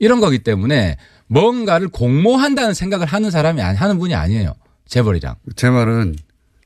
이런 0.00 0.18
거기 0.18 0.40
때문에 0.40 0.96
뭔가를 1.28 1.86
공모한다는 1.86 2.74
생각을 2.74 3.06
하는 3.06 3.30
사람이 3.30 3.62
아니, 3.62 3.78
하는 3.78 4.00
분이 4.00 4.16
아니에요. 4.16 4.54
재벌이랑. 4.86 5.36
제 5.54 5.70
말은 5.70 6.16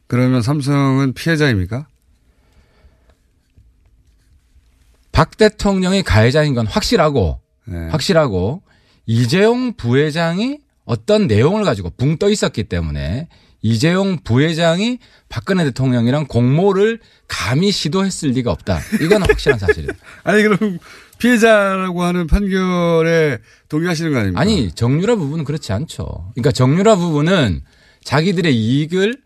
그러면 0.06 0.40
삼성은 0.40 1.12
피해자입니까? 1.12 1.86
박 5.12 5.36
대통령이 5.36 6.02
가해자인 6.02 6.54
건 6.54 6.66
확실하고 6.66 7.38
네. 7.66 7.88
확실하고 7.90 8.62
이재용 9.04 9.74
부회장이 9.74 10.60
어떤 10.86 11.26
내용을 11.26 11.64
가지고 11.64 11.90
붕 11.90 12.16
떠 12.16 12.30
있었기 12.30 12.64
때문에 12.64 13.28
이재용 13.62 14.18
부회장이 14.22 14.98
박근혜 15.28 15.64
대통령이랑 15.64 16.26
공모를 16.26 16.98
감히 17.28 17.70
시도했을 17.70 18.30
리가 18.30 18.50
없다. 18.50 18.80
이건 19.00 19.22
확실한 19.22 19.58
사실이에요. 19.58 19.92
아니 20.24 20.42
그럼 20.42 20.78
피해자라고 21.18 22.02
하는 22.02 22.26
판결에 22.26 23.38
동의하시는 23.68 24.12
거 24.12 24.18
아닙니까? 24.18 24.40
아니 24.40 24.72
정유라 24.72 25.14
부분은 25.14 25.44
그렇지 25.44 25.72
않죠. 25.72 26.32
그러니까 26.34 26.50
정유라 26.50 26.96
부분은 26.96 27.62
자기들의 28.04 28.54
이익을 28.54 29.16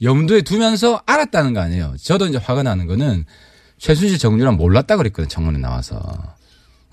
염두에 0.00 0.42
두면서 0.42 1.02
알았다는 1.04 1.52
거 1.52 1.60
아니에요. 1.60 1.96
저도 2.00 2.26
이제 2.26 2.38
화가 2.38 2.62
나는 2.62 2.86
거는 2.86 3.24
최순실 3.78 4.18
정유라 4.18 4.52
몰랐다 4.52 4.96
그랬거든 4.96 5.28
청문회 5.28 5.58
나와서. 5.58 6.00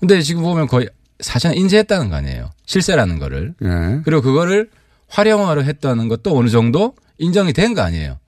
근데 0.00 0.20
지금 0.22 0.42
보면 0.42 0.66
거의 0.66 0.88
사실은 1.20 1.56
인지했다는 1.56 2.08
거 2.08 2.16
아니에요. 2.16 2.50
실세라는 2.66 3.18
거를. 3.20 3.54
예. 3.62 4.00
그리고 4.04 4.22
그거를 4.22 4.70
활용화로 5.10 5.64
했다는 5.64 6.08
것도 6.08 6.36
어느 6.36 6.48
정도 6.48 6.94
인정이 7.18 7.52
된 7.52 7.74
거 7.74 7.82
아니에요. 7.82 8.18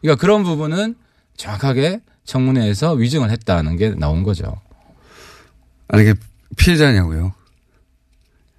그러니까 0.00 0.20
그런 0.20 0.42
부분은 0.44 0.94
정확하게 1.36 2.00
청문회에서 2.24 2.92
위증을 2.94 3.30
했다는 3.30 3.76
게 3.76 3.90
나온 3.90 4.22
거죠. 4.22 4.60
아니 5.88 6.02
이게 6.02 6.14
피해자냐고요. 6.56 7.34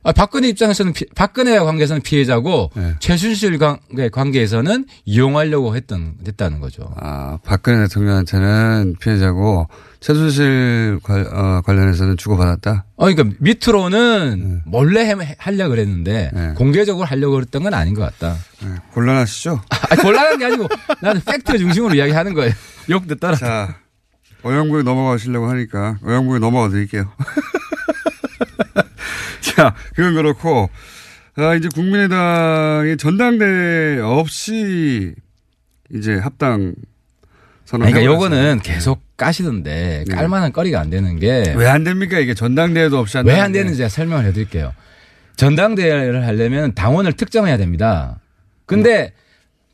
아, 0.08 0.12
박근혜 0.12 0.48
입장에서는 0.50 0.94
피- 0.94 1.08
박근혜 1.16 1.58
관계에서는 1.58 2.04
피해자고 2.04 2.70
네. 2.76 2.94
최순실 3.00 3.58
관계 3.58 4.08
관계에서는 4.10 4.86
이용하려고 5.04 5.76
했던 5.76 6.14
했다는 6.28 6.60
거죠. 6.60 6.94
아 6.96 7.40
박근혜 7.44 7.80
대통령한테는 7.88 8.98
피해자고 9.00 9.68
최순실 10.02 11.00
관, 11.02 11.26
어, 11.34 11.62
관련해서는 11.66 12.18
주고받았다. 12.18 12.86
어, 12.98 13.06
그러니까 13.12 13.36
밑으로는 13.40 14.62
몰래 14.68 15.10
해- 15.10 15.36
하려고 15.40 15.72
그랬는데 15.72 16.30
네. 16.32 16.54
공개적으로 16.56 17.08
하려고 17.08 17.34
그랬던 17.34 17.64
건 17.64 17.74
아닌 17.74 17.96
것 17.96 18.02
같다. 18.04 18.38
네, 18.62 18.76
곤란하시죠? 18.94 19.60
아, 19.90 19.96
곤란한 20.04 20.38
게 20.38 20.46
아니고 20.46 20.68
나는 21.02 21.20
팩트 21.26 21.58
중심으로 21.58 21.96
이야기하는 21.96 22.36
거예요. 22.36 22.52
욕 22.92 23.08
듣더라. 23.08 23.38
자 23.38 23.76
어영부에 24.44 24.84
넘어가시려고 24.84 25.50
하니까 25.50 25.98
어영부에 26.06 26.38
넘어가 26.38 26.70
드릴게요. 26.70 27.12
자 29.56 29.76
그건 29.96 30.14
그렇고 30.16 30.70
아, 31.38 31.54
이제 31.56 31.68
국민의당이 31.74 32.98
전당대회 32.98 34.00
없이 34.02 35.14
이제 35.94 36.16
합당 36.16 36.74
선언. 37.66 37.88
그러니까 37.90 38.06
요거는 38.14 38.60
계속 38.64 39.02
까시던데 39.18 40.06
네. 40.08 40.16
깔만한 40.16 40.52
거리가 40.54 40.80
안 40.80 40.90
되는 40.90 41.20
게 41.20 41.54
왜 41.56 41.68
안 41.68 41.84
됩니까 41.84 42.20
이게 42.20 42.34
전당대회도 42.34 42.98
없이 42.98 43.18
왜 43.26 43.40
안. 43.40 43.52
되는지 43.52 43.78
제가 43.78 43.90
설명을 43.90 44.26
해드릴게요. 44.26 44.74
전당대회를 45.36 46.26
하려면 46.26 46.74
당원을 46.74 47.14
특정해야 47.14 47.58
됩니다. 47.58 48.20
근데 48.66 49.14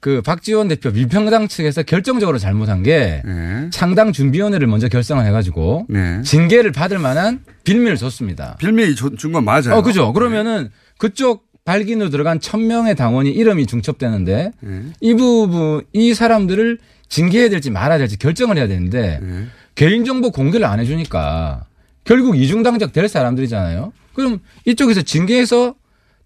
그 0.02 0.22
박지원 0.24 0.68
대표 0.68 0.90
민평당 0.92 1.48
측에서 1.48 1.84
결정적으로 1.84 2.40
잘못한 2.40 2.82
게 2.82 3.22
네. 3.24 3.68
창당 3.70 4.12
준비위원회를 4.12 4.66
먼저 4.68 4.88
결성을 4.90 5.24
해가지고 5.24 5.86
네. 5.90 6.22
징계를 6.24 6.72
받을 6.72 6.98
만한 6.98 7.42
빌미를 7.64 7.98
줬습니다. 7.98 8.58
빌미 8.60 8.96
준 8.96 9.32
건 9.32 9.46
맞아요. 9.46 9.76
어, 9.76 9.82
그죠. 9.84 10.12
그러면은 10.12 10.70
그쪽 10.98 11.46
발기로 11.66 12.10
들어간 12.10 12.40
천 12.40 12.66
명의 12.66 12.96
당원이 12.96 13.30
이름이 13.30 13.68
중첩되는데 13.68 14.52
네. 14.60 14.82
이 15.00 15.14
부분 15.14 15.84
이 15.94 16.16
사람들을 16.16 16.80
징계해야 17.08 17.50
될지 17.50 17.70
말아야 17.70 18.00
될지 18.00 18.18
결정을 18.18 18.58
해야 18.58 18.68
되는데 18.68 19.20
네. 19.22 19.46
개인정보 19.76 20.32
공개를 20.32 20.66
안 20.66 20.80
해주니까 20.80 21.66
결국 22.06 22.36
이중당적 22.38 22.92
될 22.92 23.08
사람들이잖아요. 23.08 23.94
그럼 24.16 24.40
이쪽에서 24.66 25.04
징계해서 25.04 25.76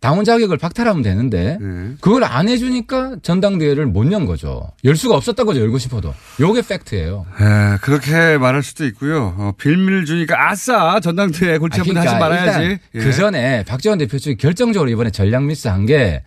당원 0.05 0.23
자격을 0.23 0.57
박탈하면 0.59 1.01
되는데 1.01 1.57
네. 1.59 1.95
그걸 1.99 2.23
안 2.23 2.47
해주니까 2.47 3.15
전당대회를 3.23 3.87
못 3.87 4.11
연 4.11 4.27
거죠. 4.27 4.71
열 4.83 4.95
수가 4.95 5.15
없었던 5.15 5.47
거죠. 5.47 5.61
열고 5.61 5.79
싶어도. 5.79 6.13
요게 6.39 6.61
팩트예요. 6.61 7.25
에, 7.41 7.77
그렇게 7.81 8.37
말할 8.37 8.61
수도 8.61 8.85
있고요. 8.85 9.33
어, 9.35 9.53
빌미를 9.57 10.05
주니까 10.05 10.49
아싸 10.51 10.99
전당대회 10.99 11.57
골치 11.57 11.81
아픈데 11.81 11.99
하지 12.01 12.19
말아야지. 12.19 12.45
그러니까 12.45 12.61
일단 12.61 12.79
예. 12.93 12.99
그 12.99 13.11
전에 13.13 13.63
박지원 13.63 13.97
대표 13.97 14.19
측이 14.19 14.37
결정적으로 14.37 14.91
이번에 14.91 15.09
전략 15.09 15.43
미스한 15.45 15.87
게 15.87 16.21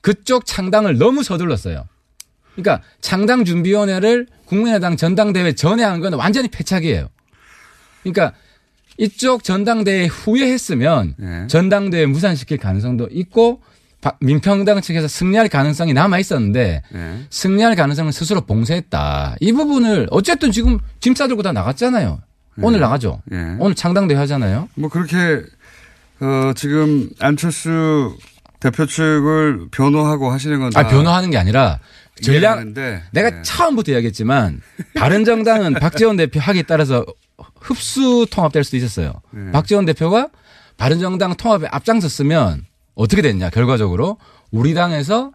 그쪽 0.00 0.44
창당을 0.44 0.98
너무 0.98 1.22
서둘렀어요. 1.22 1.84
그러니까 2.56 2.82
창당 3.00 3.44
준비위원회를 3.44 4.26
국민의당 4.46 4.96
전당대회 4.96 5.52
전에 5.52 5.84
한 5.84 6.00
건 6.00 6.14
완전히 6.14 6.48
패착이에요. 6.48 7.06
그러니까 8.02 8.32
이쪽 9.04 9.42
전당대회 9.44 10.06
후에 10.06 10.52
했으면 10.52 11.14
네. 11.18 11.46
전당대회 11.46 12.04
무산시킬 12.04 12.58
가능성도 12.58 13.08
있고 13.10 13.62
바- 14.02 14.12
민평당 14.20 14.82
측에서 14.82 15.08
승리할 15.08 15.48
가능성이 15.48 15.94
남아 15.94 16.18
있었는데 16.18 16.82
네. 16.92 17.26
승리할 17.30 17.76
가능성을 17.76 18.12
스스로 18.12 18.42
봉쇄했다. 18.42 19.36
이 19.40 19.52
부분을 19.52 20.06
어쨌든 20.10 20.52
지금 20.52 20.78
짐 21.00 21.14
싸들고 21.14 21.42
다 21.42 21.52
나갔잖아요. 21.52 22.20
오늘 22.62 22.80
나가죠. 22.80 23.22
예. 23.32 23.56
오늘 23.58 23.74
창당대회 23.74 24.18
하잖아요. 24.18 24.68
뭐 24.74 24.90
그렇게 24.90 25.16
어 26.20 26.52
지금 26.54 27.08
안철수 27.20 28.14
대표 28.58 28.84
측을 28.84 29.68
변호하고 29.70 30.30
하시는 30.30 30.60
건다 30.60 30.80
아, 30.80 30.86
변호하는 30.86 31.30
게 31.30 31.38
아니라 31.38 31.78
전략 32.22 32.66
내가 33.12 33.30
네. 33.30 33.42
처음부터 33.42 33.92
이야기했지만 33.92 34.60
바른정당은 34.94 35.72
박지원 35.80 36.16
대표 36.18 36.38
하기에 36.40 36.64
따라서 36.64 37.06
흡수 37.60 38.26
통합될 38.30 38.64
수도 38.64 38.76
있었어요. 38.76 39.12
네. 39.30 39.52
박지원 39.52 39.84
대표가 39.86 40.28
바른정당 40.76 41.36
통합에 41.36 41.68
앞장섰으면 41.70 42.64
어떻게 42.94 43.22
됐냐 43.22 43.50
결과적으로 43.50 44.18
우리 44.50 44.74
당에서 44.74 45.32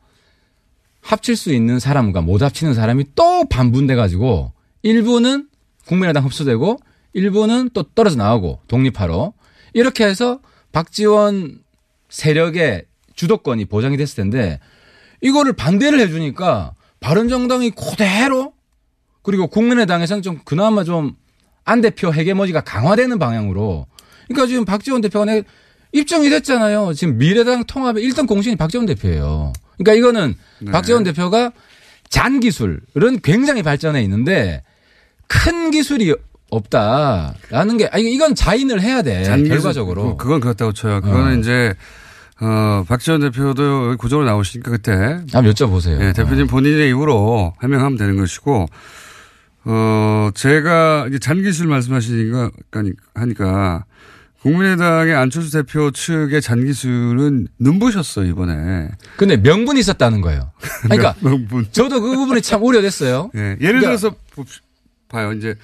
합칠 1.01 1.35
수 1.35 1.53
있는 1.53 1.79
사람과 1.79 2.21
못 2.21 2.41
합치는 2.41 2.73
사람이 2.73 3.05
또 3.15 3.45
반분돼 3.45 3.95
가지고 3.95 4.53
일부는 4.81 5.47
국민의당 5.85 6.25
흡수되고 6.25 6.79
일부는 7.13 7.69
또 7.73 7.83
떨어져 7.83 8.17
나오고 8.17 8.61
독립하러 8.67 9.33
이렇게 9.73 10.05
해서 10.05 10.39
박지원 10.71 11.59
세력의 12.09 12.85
주도권이 13.13 13.65
보장이 13.65 13.97
됐을 13.97 14.15
텐데 14.15 14.59
이거를 15.21 15.53
반대를 15.53 15.99
해주니까 15.99 16.73
바른정당이 16.99 17.71
그대로 17.71 18.53
그리고 19.21 19.47
국민의당에서는 19.47 20.21
좀 20.23 20.39
그나마 20.43 20.83
좀 20.83 21.15
안 21.65 21.81
대표 21.81 22.13
헤게모니가 22.13 22.61
강화되는 22.61 23.19
방향으로 23.19 23.87
그러니까 24.27 24.47
지금 24.47 24.65
박지원 24.65 25.01
대표가 25.01 25.25
내 25.25 25.43
입증이 25.91 26.29
됐잖아요. 26.29 26.93
지금 26.93 27.17
미래당 27.17 27.63
통합의 27.65 28.03
1등 28.09 28.27
공신이 28.27 28.55
박지원 28.55 28.85
대표예요. 28.85 29.53
그러니까 29.77 29.93
이거는 29.93 30.35
네. 30.61 30.71
박지원 30.71 31.03
대표가 31.03 31.51
잔 32.09 32.39
기술은 32.39 32.79
굉장히 33.23 33.63
발전해 33.63 34.01
있는데 34.03 34.61
큰 35.27 35.71
기술이 35.71 36.13
없다라는 36.51 37.77
게 37.77 37.87
아니 37.91 38.13
이건 38.13 38.35
자인을 38.35 38.81
해야 38.81 39.01
돼 39.01 39.23
잔기술- 39.23 39.49
결과적으로. 39.49 40.17
그- 40.17 40.23
그건 40.23 40.39
그렇다고 40.39 40.71
쳐요. 40.73 41.01
그거는 41.01 41.37
어. 41.37 41.39
이제 41.39 41.73
어 42.41 42.83
박지원 42.87 43.21
대표도 43.21 43.95
구조로 43.97 44.25
나오시니까 44.25 44.69
그때 44.71 44.91
한번 45.31 45.45
여쭤보세요. 45.53 45.99
예, 46.01 46.13
대표님 46.13 46.47
본인의 46.47 46.89
입으로 46.89 47.53
해명하면 47.63 47.97
되는 47.97 48.17
것이고 48.17 48.67
어 49.65 50.29
제가 50.35 51.07
이제 51.09 51.17
잔기술 51.19 51.67
말씀하시니까 51.67 52.51
하니까 53.15 53.85
국민의당의 54.41 55.15
안철수 55.15 55.51
대표 55.51 55.89
측의 55.89 56.39
잔기술은 56.39 57.47
눈부셨어요 57.59 58.27
이번에. 58.27 58.89
근데 59.17 59.37
명분이 59.37 59.79
있었다는 59.79 60.21
거예요. 60.21 60.51
그러니까 60.83 61.15
명분. 61.21 61.65
저도 61.71 61.99
그 61.99 62.15
부분이 62.15 62.43
참 62.43 62.63
우려됐어요. 62.63 63.31
예, 63.35 63.39
예를 63.59 63.81
그러니까 63.81 63.97
들어서 63.97 64.15
봐요. 65.09 65.33
이제 65.33 65.55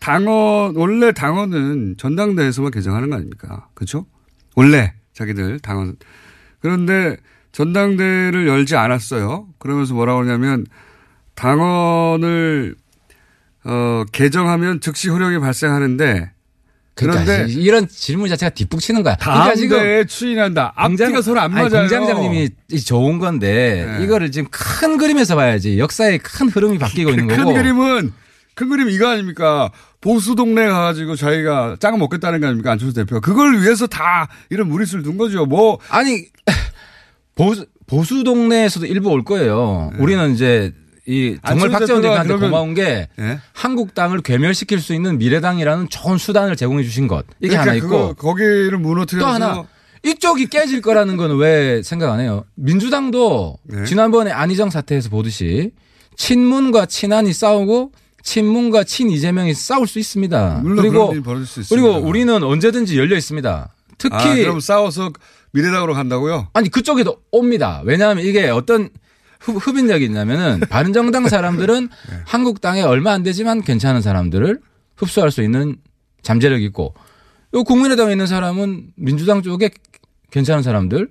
당원 0.00 0.76
원래 0.76 1.12
당원은 1.12 1.96
전당대회에서만 1.96 2.70
개정하는 2.72 3.08
거 3.08 3.16
아닙니까? 3.16 3.68
그렇죠? 3.72 4.04
원래 4.54 4.92
자기들 5.14 5.60
당원 5.60 5.96
그런데 6.60 7.16
전당대회를 7.52 8.46
열지 8.46 8.76
않았어요. 8.76 9.48
그러면서 9.58 9.94
뭐라고 9.94 10.20
하냐면 10.20 10.66
당원을 11.36 12.76
어 13.68 14.04
개정하면 14.12 14.80
즉시 14.80 15.08
효력이 15.08 15.38
발생하는데 15.40 16.30
그러니까 16.94 17.24
그런데 17.24 17.52
이런 17.52 17.86
질문 17.88 18.28
자체가 18.28 18.50
뒷북치는 18.50 19.02
거야. 19.02 19.16
그러니까 19.16 19.54
지금 19.54 20.06
추인한다. 20.06 20.72
앞뒤가 20.76 21.04
공장- 21.06 21.22
서로 21.22 21.40
안 21.40 21.52
맞아요. 21.52 21.68
공장장님이 21.70 22.50
좋은 22.86 23.18
건데 23.18 23.96
네. 23.98 24.04
이거를 24.04 24.30
지금 24.30 24.48
큰 24.50 24.96
그림에서 24.96 25.36
봐야지 25.36 25.78
역사의 25.78 26.18
큰 26.20 26.48
흐름이 26.48 26.78
바뀌고 26.78 27.10
있는 27.10 27.26
큰 27.26 27.38
거고. 27.44 27.52
그림은 27.54 28.12
큰 28.54 28.68
그림 28.70 28.88
이거 28.88 29.08
아닙니까? 29.08 29.70
보수 30.00 30.34
동네 30.36 30.66
가가지고 30.68 31.16
자기가 31.16 31.76
짱 31.80 31.98
먹겠다는 31.98 32.40
거 32.40 32.46
아닙니까? 32.46 32.72
안철수 32.72 32.94
대표가. 32.94 33.20
그걸 33.20 33.60
위해서 33.60 33.86
다 33.86 34.28
이런 34.48 34.68
무리수를 34.68 35.02
둔 35.04 35.18
거죠. 35.18 35.44
뭐. 35.44 35.78
아니, 35.90 36.26
보수, 37.34 37.66
보수 37.86 38.24
동네에서도 38.24 38.86
일부 38.86 39.10
올 39.10 39.24
거예요. 39.24 39.90
우리는 39.98 40.32
이제 40.32 40.72
이 41.06 41.38
정말 41.46 41.68
네. 41.70 41.74
안철수 41.74 41.78
박지원 41.78 42.02
대표가 42.02 42.22
대표한테 42.22 42.46
고마운 42.46 42.74
게 42.74 43.08
예? 43.18 43.38
한국당을 43.52 44.22
괴멸시킬 44.22 44.80
수 44.80 44.92
있는 44.92 45.18
미래당이라는 45.18 45.88
좋은 45.88 46.18
수단을 46.18 46.56
제공해 46.56 46.82
주신 46.82 47.06
것. 47.06 47.24
이게 47.40 47.56
그러니까 47.56 47.60
하나 47.60 47.74
있고 47.74 48.14
거기를 48.14 48.72
또 48.72 48.78
무너뜨려서 48.78 49.26
하나 49.28 49.64
이쪽이 50.04 50.46
깨질 50.48 50.80
거라는 50.82 51.16
건 51.16 51.36
왜 51.38 51.82
생각 51.82 52.12
안 52.12 52.20
해요? 52.20 52.44
민주당도 52.54 53.58
네. 53.64 53.84
지난번에 53.84 54.30
안희정 54.32 54.70
사태에서 54.70 55.08
보듯이 55.10 55.72
친문과 56.16 56.86
친한이 56.86 57.32
싸우고 57.32 57.92
친문과 58.22 58.82
친 58.84 59.10
이재명이 59.10 59.54
싸울 59.54 59.86
수 59.86 59.98
있습니다. 60.00 60.60
물론 60.62 60.76
그리고 60.78 60.92
그런 60.94 61.10
일이 61.12 61.22
벌어질 61.22 61.46
수 61.46 61.60
있습니다. 61.60 61.88
그리고 61.92 62.08
우리는 62.08 62.42
언제든지 62.42 62.98
열려 62.98 63.16
있습니다. 63.16 63.74
특히 63.98 64.16
아, 64.16 64.34
그럼 64.34 64.60
싸워서 64.60 65.10
미래당으로 65.52 65.94
간다고요? 65.94 66.48
아니 66.52 66.68
그쪽에도 66.68 67.18
옵니다. 67.30 67.82
왜냐하면 67.84 68.24
이게 68.24 68.48
어떤 68.48 68.90
흡- 69.46 69.56
흡인력이 69.66 70.04
있냐면은 70.04 70.60
바른정당 70.68 71.28
사람들은 71.28 71.88
네. 72.10 72.16
한국당에 72.26 72.82
얼마 72.82 73.12
안 73.12 73.22
되지만 73.22 73.62
괜찮은 73.62 74.02
사람들을 74.02 74.60
흡수할 74.96 75.30
수 75.30 75.42
있는 75.42 75.76
잠재력이 76.22 76.64
있고 76.66 76.94
요 77.54 77.64
국민의당에 77.64 78.12
있는 78.12 78.26
사람은 78.26 78.88
민주당 78.96 79.42
쪽에 79.42 79.70
괜찮은 80.30 80.62
사람들 80.62 81.08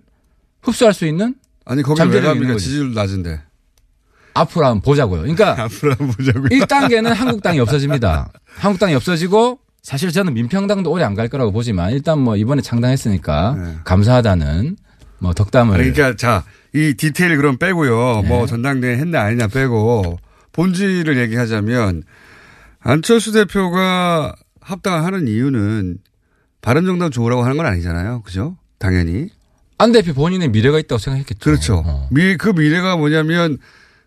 흡수할 0.61 0.93
수 0.93 1.05
있는 1.05 1.35
아니 1.65 1.81
거기 1.81 2.01
왜 2.03 2.21
갑니까? 2.21 2.57
지지율 2.57 2.93
낮은데. 2.93 3.41
앞으로 4.33 4.65
한번 4.65 4.81
보자고요. 4.81 5.21
그러니까 5.21 5.51
앞으로 5.63 5.91
한번 5.91 6.09
보자고요. 6.11 6.49
1단계는 6.49 7.13
한국당이 7.13 7.59
없어집니다. 7.59 8.31
한국당이 8.57 8.93
없어지고 8.95 9.59
사실 9.81 10.11
저는 10.11 10.33
민평당도 10.33 10.91
오래 10.91 11.03
안 11.03 11.15
갈 11.15 11.29
거라고 11.29 11.51
보지만 11.51 11.91
일단 11.91 12.19
뭐 12.19 12.35
이번에 12.35 12.61
창당했으니까 12.61 13.55
네. 13.57 13.75
감사하다는 13.85 14.77
뭐 15.19 15.33
덕담을 15.33 15.79
아니, 15.79 15.91
그러니까 15.93 16.17
자, 16.17 16.43
이 16.75 16.93
디테일 16.93 17.37
그럼 17.37 17.57
빼고요. 17.57 18.21
네. 18.23 18.27
뭐 18.27 18.45
전당대회 18.45 18.97
했냐 18.97 19.21
아니냐 19.21 19.47
빼고 19.47 20.19
본질을 20.51 21.17
얘기하자면 21.17 22.03
안철수 22.81 23.31
대표가 23.31 24.35
합당을 24.59 25.05
하는 25.05 25.27
이유는 25.29 25.99
바른정당 26.61 27.11
좋으라고 27.11 27.43
하는 27.43 27.55
건 27.55 27.65
아니잖아요. 27.65 28.23
그죠? 28.23 28.57
당연히. 28.77 29.29
안 29.77 29.93
대표 29.93 30.13
본인의 30.13 30.49
미래가 30.49 30.77
있다고 30.79 30.99
생각했겠죠. 30.99 31.39
그렇죠. 31.39 31.83
어. 31.85 32.09
미, 32.11 32.35
그 32.35 32.49
미래가 32.49 32.97
뭐냐면 32.97 33.57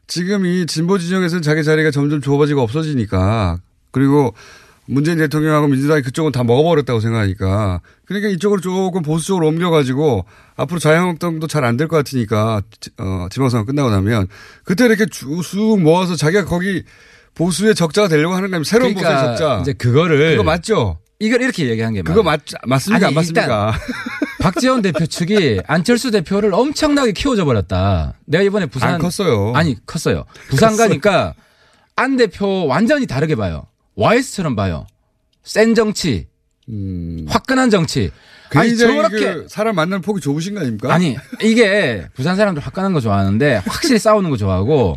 지금 0.07 0.44
이 0.44 0.66
진보 0.66 0.98
진영에서는 0.98 1.42
자기 1.42 1.64
자리가 1.64 1.90
점점 1.90 2.20
좁아지고 2.20 2.61
없어지니까 2.61 3.61
그리고 3.92 4.35
문재인 4.88 5.18
대통령하고 5.18 5.68
민주당이 5.68 6.01
그쪽은 6.03 6.33
다 6.33 6.42
먹어버렸다고 6.44 7.01
생각하니까 7.01 7.81
그러니까 8.07 8.29
이쪽으로 8.31 8.61
조금 8.61 9.03
보수적으로 9.03 9.46
옮겨가지고 9.48 10.24
앞으로 10.57 10.81
자유한국당도 10.81 11.46
잘 11.46 11.64
안 11.64 11.77
될 11.77 11.88
것 11.88 11.96
같으니까 11.98 12.62
지- 12.81 12.90
어, 12.98 13.27
지방선거 13.31 13.66
끝나고 13.66 13.90
나면 13.90 14.29
그때 14.64 14.87
이렇게 14.87 15.05
쭉쑥 15.07 15.81
모아서 15.83 16.16
자기가 16.16 16.46
거기 16.46 16.85
보수의 17.35 17.74
적자가 17.74 18.09
되려고 18.09 18.35
하는 18.35 18.48
거 18.51 18.57
아니면 18.57 18.64
새로운 18.64 18.94
보수의 18.94 19.11
그러니까 19.12 19.37
적자. 19.37 19.61
이제 19.61 19.72
그거를 19.74 20.31
그거 20.33 20.42
맞죠? 20.42 20.98
이걸 21.20 21.42
이렇게 21.42 21.68
얘기한 21.68 21.92
게 21.94 22.03
그거. 22.03 22.22
맞, 22.22 22.40
맞습니까? 22.66 23.07
아니, 23.07 23.07
안 23.07 23.14
맞습니까? 23.14 23.74
박지원 24.40 24.83
대표 24.83 25.05
측이 25.07 25.61
안철수 25.66 26.11
대표를 26.11 26.55
엄청나게 26.55 27.12
키워줘 27.12 27.44
버렸다. 27.44 28.14
내가 28.24 28.42
이번에 28.44 28.66
부산 28.66 28.94
안 28.94 29.01
컸어요. 29.01 29.53
아니 29.55 29.77
컸어요. 29.85 30.24
부산 30.48 30.77
가니까 30.77 31.35
안 31.96 32.16
대표 32.16 32.66
완전히 32.66 33.07
다르게 33.07 33.35
봐요. 33.35 33.66
YS처럼 33.98 34.54
봐요. 34.54 34.87
센 35.42 35.74
정치, 35.74 36.28
음. 36.68 37.26
화끈한 37.28 37.70
정치. 37.70 38.11
아니 38.54 38.70
굉장히 38.70 38.96
저렇게 38.96 39.34
그 39.34 39.46
사람 39.48 39.74
만나는 39.76 40.00
폭이 40.00 40.20
좁으신 40.20 40.54
거 40.54 40.61
아닙니까? 40.61 40.92
아니 40.92 41.16
이게 41.42 42.08
부산 42.14 42.37
사람들 42.37 42.62
화끈한 42.62 42.92
거 42.94 43.00
좋아하는데 43.00 43.56
확실히 43.66 43.98
싸우는 43.98 44.30
거 44.30 44.37
좋아하고 44.37 44.96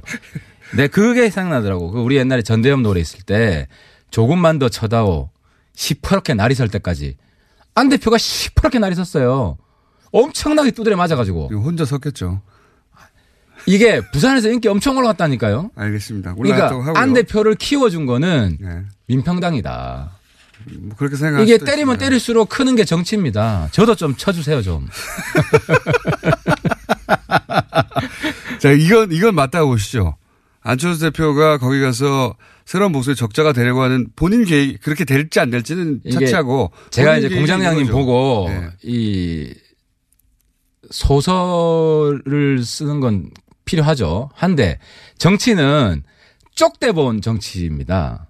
내 0.78 0.88
그게 0.88 1.30
생각나더라고. 1.30 1.92
그 1.92 2.00
우리 2.00 2.16
옛날에 2.16 2.44
전대엽 2.44 2.80
노래 2.82 3.02
있을 3.02 3.22
때 3.24 3.68
조금만 4.10 4.60
더 4.60 4.70
쳐다오 4.70 5.30
시퍼렇게 5.76 6.34
날이 6.34 6.54
설 6.56 6.70
때까지 6.70 7.18
안 7.74 7.90
대표가 7.90 8.18
시퍼렇게 8.18 8.80
날이 8.80 8.96
섰어요. 8.96 9.58
엄청나게 10.12 10.72
두드려 10.72 10.96
맞아가지고 10.96 11.50
혼자 11.62 11.86
섰겠죠. 11.86 12.42
이게 13.66 14.02
부산에서 14.12 14.50
인기 14.50 14.68
엄청 14.68 14.98
올라갔다니까요. 14.98 15.72
알겠습니다. 15.76 16.36
그러니까. 16.36 16.72
안 16.96 17.14
대표를 17.14 17.56
키워준 17.56 18.06
거는 18.06 18.58
네. 18.60 18.84
민평당이다. 19.08 20.12
뭐 20.80 20.96
그렇게 20.98 21.16
생각. 21.16 21.42
이게 21.42 21.58
때리면 21.58 21.98
때릴수록 21.98 22.50
크는 22.50 22.76
게 22.76 22.86
정치입니다. 22.86 23.70
저도 23.72 23.96
좀 23.96 24.16
쳐주세요 24.16 24.62
좀. 24.62 24.88
자, 28.60 28.72
이건 28.72 29.12
이건 29.12 29.36
맞다고 29.36 29.70
보시죠. 29.70 30.16
안철수 30.62 31.02
대표가 31.02 31.58
거기 31.58 31.82
가서 31.82 32.36
새로운 32.66 32.92
보수의 32.92 33.16
적자가 33.16 33.54
되려고 33.54 33.82
하는 33.82 34.08
본인 34.16 34.46
계획 34.46 34.80
그렇게 34.82 35.04
될지 35.06 35.40
안 35.40 35.50
될지는 35.50 36.02
차치하고 36.12 36.72
제가 36.92 37.18
이제 37.18 37.30
공장장님. 37.30 37.88
보고 37.88 38.46
네. 38.50 38.70
이 38.84 39.52
소설을 40.92 42.64
쓰는 42.64 43.00
건 43.00 43.32
필요하죠. 43.76 44.30
한데 44.34 44.78
정치는 45.18 46.04
쪽대 46.56 46.92
본 46.92 47.22
정치입니다. 47.22 48.28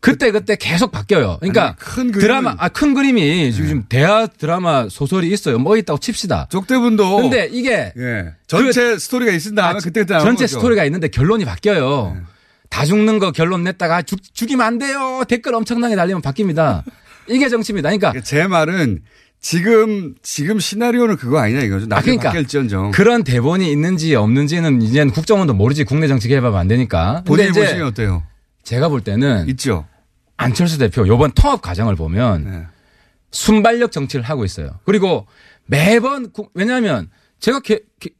그때 0.00 0.30
그때 0.30 0.56
계속 0.56 0.92
바뀌어요. 0.92 1.38
그러니까 1.40 1.68
아니, 1.68 1.76
큰 1.76 2.12
드라마 2.12 2.54
아 2.58 2.68
큰 2.68 2.94
그림이 2.94 3.52
지금 3.52 3.84
대하 3.88 4.26
드라마 4.26 4.88
소설이 4.88 5.28
있어요. 5.32 5.58
뭐 5.58 5.76
있다고 5.76 5.98
칩시다. 5.98 6.46
쪽대분도 6.50 7.16
근데 7.16 7.48
이게 7.50 7.92
예. 7.96 8.34
전체 8.46 8.98
스토리가 8.98 9.32
있은 9.32 9.54
다음에 9.54 9.76
아, 9.76 9.78
그때 9.78 10.00
그때 10.02 10.14
전체 10.18 10.30
거죠. 10.30 10.40
네. 10.42 10.46
스토리가 10.48 10.84
있는데 10.84 11.08
결론이 11.08 11.44
바뀌어요. 11.44 12.16
다 12.68 12.84
죽는 12.84 13.18
거 13.18 13.32
결론 13.32 13.64
냈다가 13.64 14.02
죽, 14.02 14.20
죽이면 14.34 14.64
안 14.64 14.78
돼요. 14.78 15.24
댓글 15.26 15.54
엄청나게 15.54 15.96
달리면 15.96 16.20
바뀝니다. 16.22 16.82
이게 17.28 17.48
정치입니다. 17.48 17.88
그러니까 17.90 18.20
제 18.22 18.46
말은 18.46 19.02
지금 19.40 20.14
지금 20.22 20.58
시나리오는 20.58 21.16
그거 21.16 21.38
아니냐 21.38 21.60
이거죠. 21.60 21.86
나중에 21.86 22.16
그러니까 22.16 22.30
바뀔지언정. 22.30 22.90
그런 22.90 23.22
대본이 23.22 23.70
있는지 23.70 24.14
없는지는 24.14 24.82
이제는 24.82 25.12
국정원도 25.12 25.54
모르지 25.54 25.84
국내 25.84 26.08
정치 26.08 26.28
개입하면 26.28 26.58
안 26.58 26.66
되니까. 26.68 27.22
이제 27.50 27.60
보시면 27.60 27.86
어때요? 27.88 28.24
제가 28.64 28.88
볼 28.88 29.02
때는 29.02 29.48
있죠. 29.50 29.86
안철수 30.36 30.78
대표 30.78 31.06
요번 31.06 31.30
통합 31.32 31.62
과정을 31.62 31.94
보면 31.94 32.44
네. 32.44 32.66
순발력 33.30 33.92
정치를 33.92 34.24
하고 34.24 34.44
있어요. 34.44 34.80
그리고 34.84 35.26
매번 35.66 36.32
구- 36.32 36.48
왜냐하면 36.54 37.08
제가 37.38 37.60
게- 37.60 37.80
게- 38.00 38.10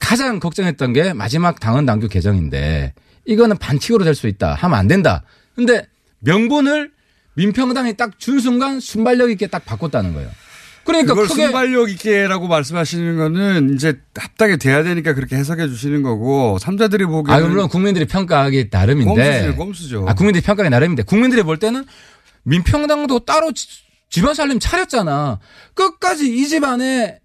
가장 0.00 0.40
걱정했던 0.40 0.92
게 0.94 1.12
마지막 1.12 1.60
당헌 1.60 1.84
당규 1.86 2.08
개정인데 2.08 2.94
이거는 3.26 3.56
반칙으로 3.58 4.04
될 4.04 4.14
수 4.14 4.26
있다 4.28 4.54
하면 4.54 4.78
안 4.78 4.86
된다. 4.88 5.22
근데 5.54 5.86
명분을 6.20 6.90
민평당이 7.36 7.96
딱 7.96 8.12
준 8.18 8.38
순간 8.40 8.80
순발력 8.80 9.30
있게 9.30 9.46
딱 9.48 9.64
바꿨다는 9.64 10.14
거예요. 10.14 10.30
그러니까 10.84 11.14
그걸 11.14 11.28
크게 11.28 11.44
순발력 11.44 11.90
있게라고 11.90 12.46
말씀하시는 12.48 13.16
거는 13.16 13.74
이제 13.74 13.98
합당이 14.16 14.58
돼야 14.58 14.82
되니까 14.82 15.14
그렇게 15.14 15.36
해석해 15.36 15.68
주시는 15.68 16.02
거고 16.02 16.58
삼자들이 16.58 17.06
보기에는 17.06 17.44
아, 17.44 17.48
물론 17.48 17.68
국민들이 17.68 18.04
평가하기 18.06 18.68
나름인데. 18.70 19.14
꼼수죠, 19.14 19.56
꼼수죠. 19.56 20.04
아, 20.08 20.14
국민들이 20.14 20.42
평가하기 20.44 20.70
나름인데. 20.70 21.02
국민들이 21.04 21.42
볼 21.42 21.58
때는 21.58 21.84
민평당도 22.44 23.20
따로 23.20 23.52
지- 23.52 23.66
집안 24.10 24.34
살림 24.34 24.58
차렸잖아. 24.60 25.38
끝까지 25.74 26.32
이 26.36 26.46
집안의 26.46 27.18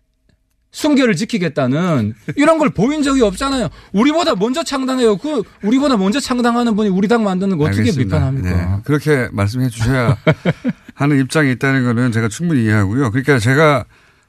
순결을 0.71 1.15
지키겠다는 1.15 2.13
이런 2.35 2.59
걸 2.59 2.69
보인 2.69 3.01
적이 3.03 3.23
없잖아요. 3.23 3.69
우리보다 3.91 4.35
먼저 4.35 4.63
창당해요. 4.63 5.17
그 5.17 5.41
우리보다 5.63 5.97
먼저 5.97 6.19
창당하는 6.19 6.75
분이 6.75 6.89
우리 6.89 7.07
당 7.07 7.23
만드는 7.23 7.57
거 7.57 7.63
어떻게 7.65 7.79
알겠습니다. 7.79 8.15
비판합니까? 8.17 8.75
네. 8.77 8.81
그렇게 8.85 9.27
말씀해 9.31 9.69
주셔야 9.69 10.15
하는 10.99 11.17
입장이 11.21 11.49
있다는 11.53 11.85
거는 11.85 12.11
제가 12.11 12.27
충분히 12.27 12.65
이해하고요. 12.65 13.11
그러니까 13.11 13.39
제가 13.39 13.85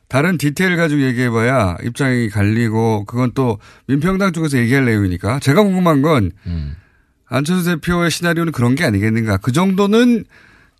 다른 0.06 0.38
디테일 0.38 0.76
가지고 0.76 1.02
얘기해봐야 1.02 1.78
입장이 1.82 2.28
갈리고 2.28 3.06
그건 3.06 3.32
또 3.34 3.58
민평당 3.86 4.32
쪽에서 4.32 4.56
얘기할 4.58 4.84
내용이니까 4.84 5.40
제가 5.40 5.64
궁금한 5.64 6.00
건 6.00 6.30
음. 6.46 6.76
안철수 7.26 7.64
대표의 7.64 8.12
시나리오는 8.12 8.52
그런 8.52 8.76
게 8.76 8.84
아니겠는가. 8.84 9.38
그 9.38 9.50
정도는 9.50 10.24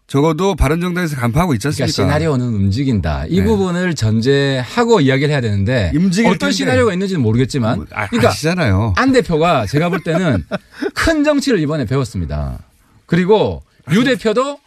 적어도 0.06 0.54
바른정당에서 0.54 1.16
간파하고 1.16 1.54
있지 1.54 1.66
그러니까 1.66 1.84
않습니까? 1.84 2.08
시나리오는 2.08 2.46
움직인다. 2.46 3.26
이 3.28 3.40
네. 3.40 3.44
부분을 3.44 3.96
전제하고 3.96 5.00
이야기를 5.00 5.30
해야 5.30 5.40
되는데 5.40 5.92
어떤. 6.26 6.52
시나리오가 6.52 6.92
있는지는 6.92 7.20
모르겠지만 7.20 7.76
뭐, 7.78 7.86
아, 7.92 8.06
그러니까 8.06 8.30
아시잖아요. 8.30 8.94
안 8.96 9.12
대표가 9.12 9.66
제가 9.66 9.88
볼 9.88 10.04
때는 10.04 10.44
큰 10.94 11.24
정치를 11.24 11.58
이번에 11.58 11.84
배웠습니다. 11.84 12.60
그리고 13.06 13.64
유 13.92 14.04
대표도 14.04 14.58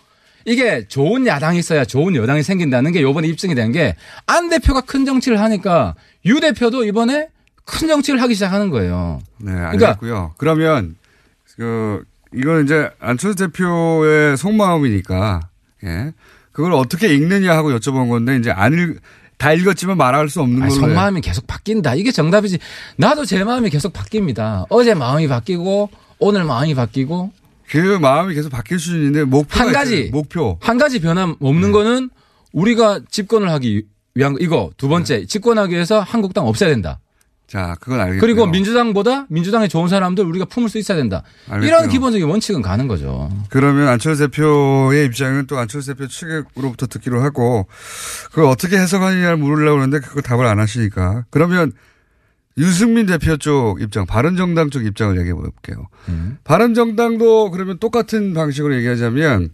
이게 0.45 0.87
좋은 0.87 1.25
야당이 1.27 1.59
있어야 1.59 1.85
좋은 1.85 2.15
여당이 2.15 2.43
생긴다는 2.43 2.91
게 2.91 2.99
이번에 3.01 3.27
입증이 3.27 3.55
된 3.55 3.71
게 3.71 3.95
안 4.27 4.49
대표가 4.49 4.81
큰 4.81 5.05
정치를 5.05 5.39
하니까 5.39 5.95
유 6.25 6.39
대표도 6.39 6.85
이번에 6.85 7.29
큰 7.65 7.87
정치를 7.87 8.21
하기 8.21 8.33
시작하는 8.33 8.69
거예요. 8.69 9.19
네, 9.39 9.51
그러니까 9.53 9.87
알겠고요. 9.89 10.33
그러면 10.37 10.95
그 11.55 12.03
이건 12.35 12.63
이제 12.65 12.89
안철수 12.99 13.35
대표의 13.47 14.37
속마음이니까 14.37 15.41
예. 15.85 16.11
그걸 16.51 16.73
어떻게 16.73 17.13
읽느냐 17.13 17.55
하고 17.55 17.71
여쭤본 17.71 18.09
건데 18.09 18.35
이제 18.37 18.51
안 18.51 18.73
읽, 18.73 18.99
다 19.37 19.53
읽었지만 19.53 19.97
말할 19.97 20.29
수 20.29 20.41
없는 20.41 20.59
걸로. 20.59 20.71
속마음이 20.71 21.21
계속 21.21 21.47
바뀐다. 21.47 21.95
이게 21.95 22.11
정답이지. 22.11 22.59
나도 22.97 23.25
제 23.25 23.43
마음이 23.43 23.69
계속 23.69 23.91
바뀝니다. 23.93 24.65
어제 24.69 24.93
마음이 24.93 25.27
바뀌고 25.27 25.89
오늘 26.19 26.43
마음이 26.43 26.75
바뀌고 26.75 27.31
그 27.69 27.97
마음이 27.97 28.33
계속 28.35 28.49
바뀔 28.49 28.79
수준인데 28.79 29.23
목표가 29.25 29.65
한 29.65 29.73
가지 29.73 29.99
있어요. 29.99 30.11
목표. 30.11 30.57
한 30.61 30.77
가지 30.77 30.99
변함 30.99 31.35
없는 31.39 31.69
네. 31.69 31.71
거는 31.71 32.09
우리가 32.51 33.01
집권을 33.09 33.49
하기 33.51 33.83
위한 34.15 34.33
거. 34.33 34.39
이거 34.41 34.69
두 34.77 34.87
번째 34.87 35.19
네. 35.19 35.25
집권하기 35.25 35.73
위해서 35.73 35.99
한국당 35.99 36.47
없애야 36.47 36.69
된다. 36.69 36.99
자, 37.47 37.75
그건 37.81 37.99
알겠고요. 37.99 38.21
그리고 38.21 38.47
민주당보다 38.47 39.27
민주당에 39.29 39.67
좋은 39.67 39.87
사람들 39.87 40.25
우리가 40.25 40.45
품을 40.45 40.69
수 40.69 40.79
있어야 40.79 40.97
된다. 40.97 41.23
알겠고요. 41.49 41.67
이런 41.67 41.89
기본적인 41.89 42.27
원칙은 42.27 42.61
가는 42.61 42.87
거죠. 42.87 43.29
그러면 43.49 43.89
안철수 43.89 44.27
대표의 44.27 45.05
입장은 45.05 45.45
또 45.47 45.57
안철수 45.59 45.93
대표 45.93 46.07
측으로부터 46.07 46.87
듣기로 46.87 47.21
하고 47.21 47.67
그걸 48.29 48.45
어떻게 48.45 48.77
해석하느냐를 48.77 49.37
물으려고 49.37 49.81
하는데 49.81 49.99
그거 49.99 50.21
답을 50.21 50.47
안 50.47 50.59
하시니까 50.59 51.25
그러면 51.29 51.73
유승민 52.57 53.05
대표 53.05 53.37
쪽 53.37 53.81
입장, 53.81 54.05
바른정당 54.05 54.69
쪽 54.69 54.85
입장을 54.85 55.17
얘기해 55.17 55.33
볼게요. 55.33 55.87
음. 56.09 56.37
바른정당도 56.43 57.51
그러면 57.51 57.79
똑같은 57.79 58.33
방식으로 58.33 58.75
얘기하자면 58.75 59.49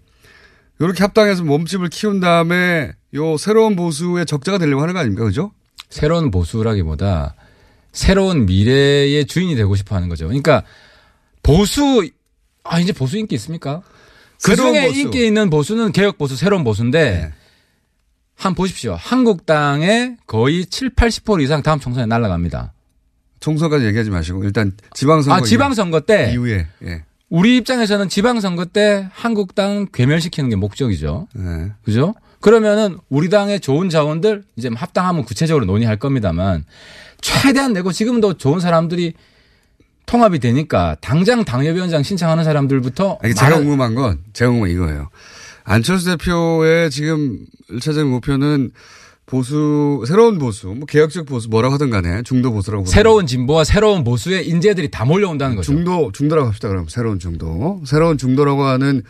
이렇게 0.79 1.03
합당해서 1.03 1.43
몸집을 1.43 1.89
키운 1.89 2.19
다음에 2.19 2.91
요 3.15 3.37
새로운 3.37 3.75
보수의 3.75 4.25
적자가 4.25 4.57
되려고 4.57 4.81
하는 4.81 4.93
거 4.93 4.99
아닙니까? 4.99 5.23
그죠? 5.23 5.51
새로운 5.89 6.31
보수라기보다 6.31 7.35
새로운 7.91 8.45
미래의 8.45 9.25
주인이 9.25 9.55
되고 9.55 9.75
싶어 9.75 9.95
하는 9.95 10.09
거죠. 10.09 10.27
그러니까 10.27 10.63
보수 11.41 12.07
아 12.63 12.79
이제 12.79 12.93
보수 12.93 13.17
인기 13.17 13.35
있습니까? 13.35 13.81
그 14.43 14.55
새로운 14.55 14.73
중에 14.73 14.87
보수. 14.87 14.99
인기 14.99 15.25
있는 15.25 15.49
보수는 15.49 15.91
개혁 15.91 16.17
보수, 16.17 16.35
새로운 16.35 16.63
보수인데 16.63 17.11
네. 17.11 17.33
한 18.35 18.55
보십시오. 18.55 18.95
한국당의 18.97 20.17
거의 20.27 20.65
7, 20.65 20.91
80% 20.91 21.41
이상 21.43 21.61
다음 21.61 21.79
총선에 21.79 22.05
날아갑니다. 22.05 22.73
총선까지 23.39 23.85
얘기하지 23.85 24.09
마시고 24.09 24.43
일단 24.43 24.73
지방선거 24.93 25.35
아 25.35 25.41
지방선거 25.41 26.01
때 26.01 26.31
이후에 26.33 26.67
예. 26.83 27.03
우리 27.29 27.57
입장에서는 27.57 28.09
지방선거 28.09 28.65
때 28.65 29.07
한국당 29.11 29.87
괴멸시키는 29.93 30.49
게 30.49 30.55
목적이죠. 30.55 31.27
네. 31.33 31.71
그죠? 31.83 32.15
그러면은 32.41 32.97
우리 33.09 33.29
당의 33.29 33.59
좋은 33.59 33.89
자원들 33.89 34.43
이제 34.55 34.69
뭐 34.69 34.79
합당하면 34.79 35.25
구체적으로 35.25 35.65
논의할 35.65 35.97
겁니다만 35.97 36.63
최대한 37.21 37.73
내고 37.73 37.91
지금도 37.91 38.35
좋은 38.35 38.59
사람들이 38.59 39.13
통합이 40.05 40.39
되니까 40.39 40.95
당장 41.01 41.45
당협위원장 41.45 42.01
신청하는 42.01 42.43
사람들부터 42.43 43.19
아니, 43.21 43.35
제가 43.35 43.57
궁금한 43.57 43.93
건, 43.93 44.19
제가 44.33 44.49
궁금한 44.49 44.71
이거예요. 44.71 45.09
안철수 45.65 46.17
대표의 46.17 46.89
지금 46.89 47.45
1차적인 47.69 48.05
목표는 48.05 48.71
보수, 49.29 50.03
새로운 50.07 50.39
보수, 50.39 50.67
뭐 50.69 50.87
개혁적 50.87 51.27
보수, 51.27 51.49
뭐라고 51.49 51.75
하든 51.75 51.91
간에 51.91 52.23
중도 52.23 52.51
보수라고. 52.51 52.85
새로운 52.85 53.27
진보와 53.27 53.63
새로운 53.63 54.03
보수의 54.03 54.47
인재들이 54.47 54.89
다 54.89 55.05
몰려온다는 55.05 55.55
거죠. 55.55 55.71
중도, 55.71 56.11
중도라고 56.11 56.47
합시다. 56.47 56.67
그럼 56.67 56.87
새로운 56.89 57.19
중도. 57.19 57.79
새로운 57.85 58.17
중도라고 58.17 58.63
하는 58.63 59.03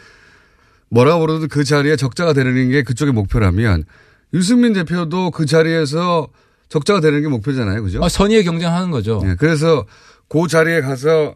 뭐라고 0.89 1.21
부르든 1.21 1.47
그 1.47 1.63
자리에 1.63 1.95
적자가 1.95 2.33
되는 2.33 2.69
게 2.69 2.83
그쪽의 2.83 3.13
목표라면 3.13 3.85
유승민 4.33 4.73
대표도 4.73 5.31
그 5.31 5.45
자리에서 5.45 6.27
적자가 6.67 6.99
되는 6.99 7.21
게 7.21 7.29
목표잖아요. 7.29 7.81
그죠? 7.81 8.03
아, 8.03 8.09
선의의 8.09 8.43
경쟁하는 8.43 8.91
거죠. 8.91 9.21
네, 9.23 9.35
그래서 9.39 9.85
그 10.27 10.47
자리에 10.47 10.81
가서 10.81 11.33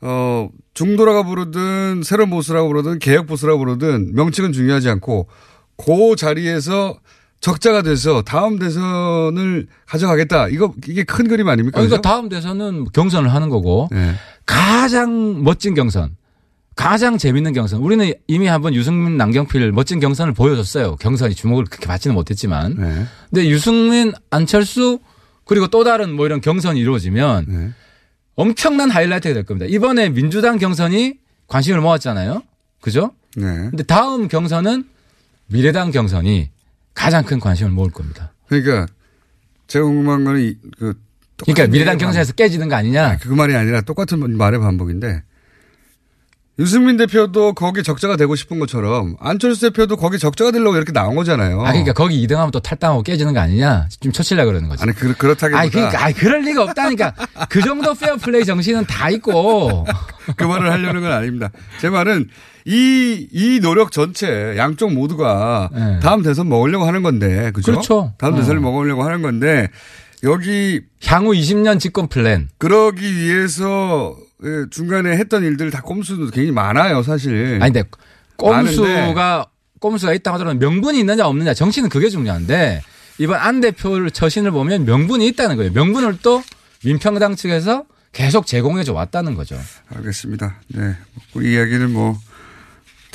어 0.00 0.48
중도라고 0.72 1.24
부르든 1.24 2.02
새로운 2.04 2.30
보수라고 2.30 2.68
부르든 2.68 3.00
개혁 3.00 3.26
보수라고 3.26 3.58
부르든 3.58 4.14
명칭은 4.14 4.52
중요하지 4.52 4.88
않고 4.88 5.28
그 5.76 6.16
자리에서 6.16 6.98
적자가 7.40 7.82
돼서 7.82 8.22
다음 8.22 8.58
대선을 8.58 9.66
가져가겠다. 9.86 10.48
이거 10.48 10.74
이게 10.86 11.04
큰 11.04 11.28
그림 11.28 11.48
아닙니까? 11.48 11.76
그러니까 11.76 11.96
그죠? 11.98 12.02
다음 12.02 12.28
대선은 12.28 12.86
경선을 12.92 13.32
하는 13.32 13.48
거고 13.48 13.88
네. 13.92 14.14
가장 14.44 15.44
멋진 15.44 15.74
경선, 15.74 16.16
가장 16.74 17.16
재밌는 17.18 17.52
경선. 17.52 17.80
우리는 17.80 18.12
이미 18.26 18.46
한번 18.46 18.74
유승민, 18.74 19.16
남경필 19.16 19.72
멋진 19.72 20.00
경선을 20.00 20.32
보여줬어요. 20.32 20.96
경선이 20.96 21.34
주목을 21.34 21.64
그렇게 21.64 21.86
받지는 21.86 22.14
못했지만. 22.14 22.74
네. 22.76 23.06
근데 23.30 23.48
유승민, 23.48 24.12
안철수 24.30 24.98
그리고 25.44 25.68
또 25.68 25.84
다른 25.84 26.14
뭐 26.14 26.26
이런 26.26 26.40
경선이 26.40 26.78
이루어지면 26.80 27.46
네. 27.48 27.70
엄청난 28.34 28.90
하이라이트가 28.90 29.34
될 29.34 29.44
겁니다. 29.44 29.66
이번에 29.68 30.10
민주당 30.10 30.58
경선이 30.58 31.14
관심을 31.46 31.80
모았잖아요. 31.80 32.42
그죠? 32.80 33.12
네. 33.36 33.44
근데 33.44 33.82
다음 33.82 34.28
경선은 34.28 34.84
미래당 35.46 35.90
경선이 35.90 36.50
가장 36.98 37.24
큰 37.24 37.38
관심을 37.38 37.70
모을 37.70 37.90
겁니다. 37.90 38.32
그러니까 38.48 38.86
제가 39.68 39.84
궁금한 39.84 40.24
거는 40.24 40.40
이- 40.40 40.56
그 40.78 40.94
그러니까 41.36 41.68
미래당 41.68 41.96
경선에서 41.98 42.32
깨지는 42.32 42.68
거 42.68 42.74
아니냐? 42.74 43.18
그 43.18 43.28
말이 43.28 43.54
아니라 43.54 43.80
똑같은 43.82 44.36
말의 44.36 44.58
반복인데 44.58 45.22
유승민 46.58 46.96
대표도 46.96 47.52
거기 47.52 47.84
적자가 47.84 48.16
되고 48.16 48.34
싶은 48.34 48.58
것처럼 48.58 49.16
안철수 49.20 49.70
대표도 49.70 49.96
거기 49.96 50.18
적자가 50.18 50.50
되려고 50.50 50.76
이렇게 50.76 50.92
나온 50.92 51.14
거잖아요. 51.14 51.60
아, 51.60 51.70
그러니까 51.70 51.92
거기 51.92 52.26
2등하면 52.26 52.50
또 52.50 52.58
탈당하고 52.58 53.04
깨지는 53.04 53.32
거 53.32 53.38
아니냐? 53.40 53.88
좀 54.00 54.10
쳐치려고 54.10 54.50
그러는 54.50 54.68
거지. 54.68 54.82
아니 54.82 54.92
그, 54.92 55.14
그렇다기보다 55.14 55.60
아니, 55.60 55.70
그러니까, 55.70 56.04
아니, 56.04 56.14
그럴 56.14 56.40
리가 56.40 56.64
없다니까. 56.64 57.14
그 57.48 57.62
정도 57.62 57.94
페어 57.94 58.16
플레이 58.16 58.44
정신은 58.44 58.86
다 58.86 59.08
있고. 59.10 59.86
그 60.36 60.44
말을 60.44 60.72
하려는 60.72 61.00
건 61.00 61.12
아닙니다. 61.12 61.50
제 61.80 61.90
말은 61.90 62.28
이, 62.64 63.28
이 63.32 63.60
노력 63.60 63.92
전체 63.92 64.54
양쪽 64.56 64.92
모두가 64.92 65.70
네. 65.72 66.00
다음 66.00 66.22
대선 66.22 66.48
먹으려고 66.48 66.86
하는 66.86 67.02
건데, 67.02 67.52
그죠? 67.54 67.72
그렇죠. 67.72 68.12
다음 68.18 68.34
어. 68.34 68.36
대선을 68.36 68.60
먹으려고 68.60 69.04
하는 69.04 69.22
건데, 69.22 69.68
여기 70.24 70.80
향후 71.06 71.30
20년 71.32 71.78
집권 71.78 72.08
플랜. 72.08 72.48
그러기 72.58 73.16
위해서 73.16 74.16
예, 74.18 74.27
중간에 74.70 75.16
했던 75.16 75.42
일들 75.44 75.70
다 75.70 75.80
꼼수도 75.82 76.26
굉장히 76.26 76.52
많아요, 76.52 77.02
사실. 77.02 77.58
아니, 77.60 77.72
근데 77.72 77.88
꼼수가, 78.36 78.88
많은데. 78.88 79.44
꼼수가 79.80 80.12
있다 80.14 80.32
하더라도 80.34 80.58
명분이 80.58 80.98
있느냐 81.00 81.26
없느냐 81.26 81.54
정치는 81.54 81.88
그게 81.88 82.08
중요한데 82.08 82.82
이번 83.18 83.38
안 83.38 83.60
대표 83.60 84.08
처신을 84.08 84.50
보면 84.52 84.84
명분이 84.84 85.26
있다는 85.28 85.56
거예요. 85.56 85.72
명분을 85.72 86.18
또 86.22 86.42
민평당 86.84 87.34
측에서 87.34 87.84
계속 88.12 88.46
제공해줘 88.46 88.92
왔다는 88.92 89.34
거죠. 89.34 89.58
알겠습니다. 89.94 90.56
네. 90.68 90.96
이 91.40 91.52
이야기는 91.52 91.92
뭐, 91.92 92.16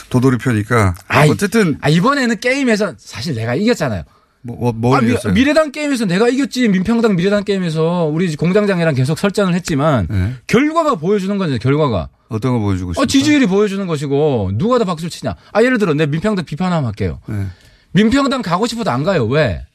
도돌이 0.09 0.37
표니까. 0.37 0.93
아이, 1.07 1.29
어쨌든, 1.29 1.77
아, 1.81 1.89
이번에는 1.89 2.39
게임에서 2.39 2.95
사실 2.97 3.33
내가 3.33 3.55
이겼잖아요. 3.55 4.03
뭐, 4.45 4.57
뭐, 4.57 4.73
뭘 4.73 4.97
아, 4.99 5.01
미? 5.01 5.33
미래당 5.33 5.71
게임에서 5.71 6.05
내가 6.05 6.27
이겼지. 6.27 6.67
민평당 6.67 7.15
미래당 7.15 7.43
게임에서 7.45 8.09
우리 8.11 8.35
공장장이랑 8.35 8.93
계속 8.93 9.17
설전을 9.17 9.53
했지만 9.55 10.07
네. 10.09 10.33
결과가 10.47 10.95
보여주는 10.95 11.37
거죠. 11.37 11.57
결과가. 11.57 12.09
어떤 12.27 12.53
거 12.53 12.59
보여주고 12.59 12.93
싶어요? 12.93 13.03
어, 13.03 13.05
지지율이 13.05 13.45
보여주는 13.45 13.85
것이고 13.87 14.51
누가 14.55 14.79
더 14.79 14.85
박수를 14.85 15.09
치냐. 15.09 15.35
아, 15.53 15.63
예를 15.63 15.77
들어 15.77 15.93
내 15.93 16.05
민평당 16.05 16.45
비판 16.45 16.73
한번 16.73 16.87
할게요. 16.87 17.19
네. 17.27 17.45
민평당 17.93 18.41
가고 18.41 18.67
싶어도 18.67 18.91
안 18.91 19.03
가요. 19.03 19.25
왜? 19.27 19.65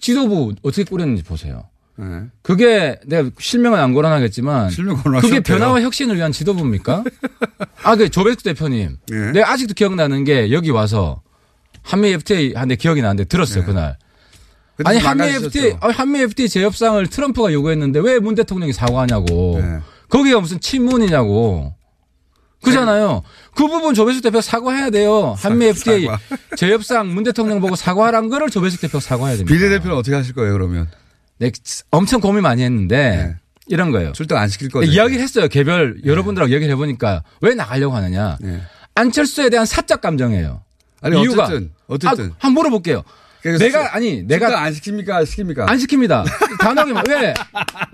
지도부 0.00 0.54
어떻게 0.62 0.84
꾸렸는지 0.84 1.24
보세요. 1.24 1.64
네. 1.96 2.22
그게 2.42 3.00
내가 3.06 3.30
실명은 3.40 3.80
안 3.80 3.92
거론하겠지만 3.94 4.70
실명 4.70 5.02
그게. 5.20 5.40
변화와 5.40 5.80
혁신을 5.82 6.14
위한 6.14 6.30
지도부입니까? 6.30 7.02
아, 7.82 7.96
그 7.96 8.08
조백수 8.08 8.44
대표님. 8.44 8.98
네. 9.08 9.32
내가 9.32 9.50
아직도 9.50 9.74
기억나는 9.74 10.22
게 10.22 10.52
여기 10.52 10.70
와서 10.70 11.22
한미 11.88 12.08
FTA 12.12 12.52
한데 12.54 12.76
기억이 12.76 13.00
나는데 13.00 13.24
들었어요, 13.24 13.64
그날. 13.64 13.96
그때 14.76 14.90
아니 14.90 15.00
좀 15.00 15.08
한미? 15.08 15.24
FTA 15.24 15.76
한미 15.80 16.20
FTA 16.20 16.48
재협상을 16.48 17.06
트럼프가 17.06 17.50
요구했는데 17.52 18.00
왜 18.00 18.18
문 18.18 18.34
대통령이 18.34 18.74
사과하냐고. 18.74 19.58
네. 19.62 19.78
거기가 20.10 20.40
무슨 20.40 20.60
친문이냐고. 20.60 21.74
그잖아요. 22.62 23.22
그 23.54 23.68
부분 23.68 23.94
조배숙 23.94 24.22
대표 24.22 24.40
사과해야 24.40 24.90
돼요. 24.90 25.34
한미 25.38 25.66
FTA 25.66 26.04
사과. 26.06 26.18
재협상 26.56 27.14
문 27.14 27.24
대통령 27.24 27.60
보고 27.60 27.74
사과하란 27.74 28.28
거를 28.28 28.50
조배숙 28.50 28.82
대표 28.82 29.00
사과해야 29.00 29.38
됩니다. 29.38 29.56
비례대표는 29.56 29.96
어떻게 29.96 30.14
하실 30.14 30.34
거예요, 30.34 30.52
그러면? 30.52 30.88
네, 31.38 31.50
엄청 31.90 32.20
고민 32.20 32.42
많이 32.42 32.62
했는데 32.64 32.96
네. 33.16 33.36
이런 33.68 33.92
거예요. 33.92 34.12
출당 34.12 34.38
안 34.38 34.48
시킬 34.48 34.68
거죠? 34.68 34.90
이야기를 34.90 35.22
했어요. 35.22 35.48
개별 35.48 36.00
여러분들하고 36.04 36.52
얘기를 36.52 36.72
해보니까 36.74 37.22
왜 37.40 37.54
나가려고 37.54 37.94
하느냐. 37.96 38.36
네. 38.40 38.60
안철수에 38.94 39.48
대한 39.48 39.64
사적 39.64 40.00
감정이에요. 40.02 40.62
아니, 41.00 41.20
이유가 41.22 41.44
어쨌든, 41.44 41.70
어쨌든. 41.88 42.30
아, 42.30 42.34
한번 42.38 42.54
물어볼게요. 42.62 43.02
내가 43.58 43.94
아니 43.94 44.22
내가 44.24 44.60
안 44.62 44.72
시킵니까? 44.72 45.22
시킵니까? 45.24 45.68
안 45.68 45.78
시킵니다. 45.78 46.24
단호하게 46.60 46.92
말- 46.92 47.04
왜? 47.08 47.34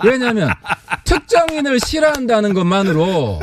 왜냐하면 0.02 0.50
특정인을 1.04 1.80
싫어한다는 1.80 2.54
것만으로 2.54 3.40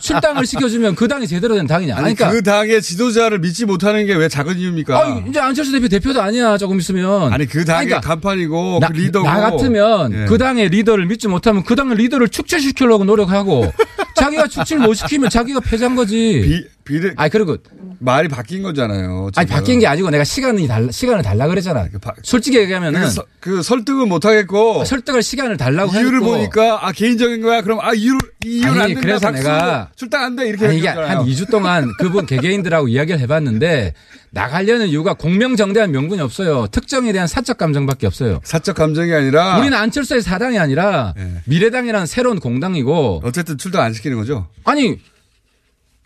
출당을 0.00 0.46
시켜주면 0.46 0.94
그 0.94 1.08
당이 1.08 1.26
제대로 1.26 1.54
된 1.54 1.66
당이냐. 1.66 1.96
아니, 1.96 2.06
아니, 2.06 2.14
그러니까 2.14 2.36
그 2.36 2.42
당의 2.42 2.80
지도자를 2.82 3.38
믿지 3.40 3.64
못하는 3.64 4.06
게 4.06 4.14
왜 4.14 4.28
작은 4.28 4.58
이유입니까? 4.58 4.96
아, 4.98 5.22
이제 5.28 5.40
안철수 5.40 5.72
대표 5.72 5.88
대표도 5.88 6.20
아니야. 6.22 6.56
조금 6.58 6.78
있으면. 6.78 7.32
아니, 7.32 7.46
그 7.46 7.64
당의 7.64 7.86
그러니까 7.86 8.08
간판이고, 8.08 8.78
나, 8.80 8.88
그 8.88 8.92
리더고. 8.92 9.26
나 9.26 9.40
같으면 9.50 10.12
예. 10.12 10.24
그 10.26 10.38
당의 10.38 10.68
리더를 10.68 11.06
믿지 11.06 11.28
못하면 11.28 11.64
그 11.64 11.74
당의 11.74 11.96
리더를 11.96 12.28
축제시키려고 12.28 13.04
노력하고 13.04 13.72
자기가 14.16 14.46
축제를 14.48 14.84
못 14.84 14.94
시키면 14.94 15.30
자기가 15.30 15.60
패자인 15.60 15.96
거지. 15.96 16.42
비, 16.44 16.64
비례, 16.84 17.12
아니 17.16 17.30
그리고 17.30 17.56
말이 17.98 18.28
바뀐 18.28 18.62
거잖아요. 18.62 19.30
아니 19.36 19.46
지금. 19.46 19.56
바뀐 19.58 19.78
게 19.80 19.86
아니고 19.86 20.10
내가 20.10 20.24
시간이 20.24 20.66
달라 20.66 20.90
시간을 20.90 21.22
달라 21.22 21.46
그랬잖아. 21.46 21.86
그 21.92 21.98
바- 21.98 22.12
솔직히 22.22 22.58
얘기하면은 22.58 23.00
그, 23.02 23.10
서- 23.10 23.24
그 23.40 23.62
설득은 23.62 24.08
못 24.08 24.24
하겠고. 24.24 24.84
설득할 24.84 25.22
시간을 25.22 25.56
달라고 25.56 25.92
이유를 25.94 26.18
했고. 26.20 26.26
보니까, 26.26 26.86
아, 26.86 26.92
개인적인 26.92 27.40
거야? 27.42 27.62
그럼, 27.62 27.78
아, 27.80 27.92
이유를, 27.94 28.18
이유는 28.44 28.70
아니, 28.72 28.80
안 28.80 28.86
된다. 28.88 29.00
그래서 29.00 29.20
박수. 29.28 29.42
내가- 29.42 29.61
출당 29.96 30.24
안 30.24 30.36
돼. 30.36 30.48
이렇게 30.48 30.66
아니, 30.66 30.78
이게. 30.78 30.88
한 30.88 31.24
2주 31.24 31.50
동안 31.50 31.90
그분 31.98 32.26
개개인들하고 32.26 32.88
이야기를 32.88 33.20
해봤는데 33.20 33.94
나가려는 34.30 34.88
이유가 34.88 35.14
공명정대한 35.14 35.90
명분이 35.90 36.20
없어요. 36.20 36.66
특정에 36.68 37.12
대한 37.12 37.26
사적 37.26 37.58
감정밖에 37.58 38.06
없어요. 38.06 38.40
사적 38.44 38.76
감정이 38.76 39.12
아니라. 39.12 39.58
우리는 39.58 39.76
안철수의 39.76 40.22
사당이 40.22 40.58
아니라 40.58 41.14
예. 41.18 41.42
미래당이라는 41.46 42.06
새로운 42.06 42.40
공당이고 42.40 43.22
어쨌든 43.24 43.58
출당 43.58 43.82
안 43.82 43.92
시키는 43.92 44.16
거죠? 44.16 44.48
아니 44.64 44.98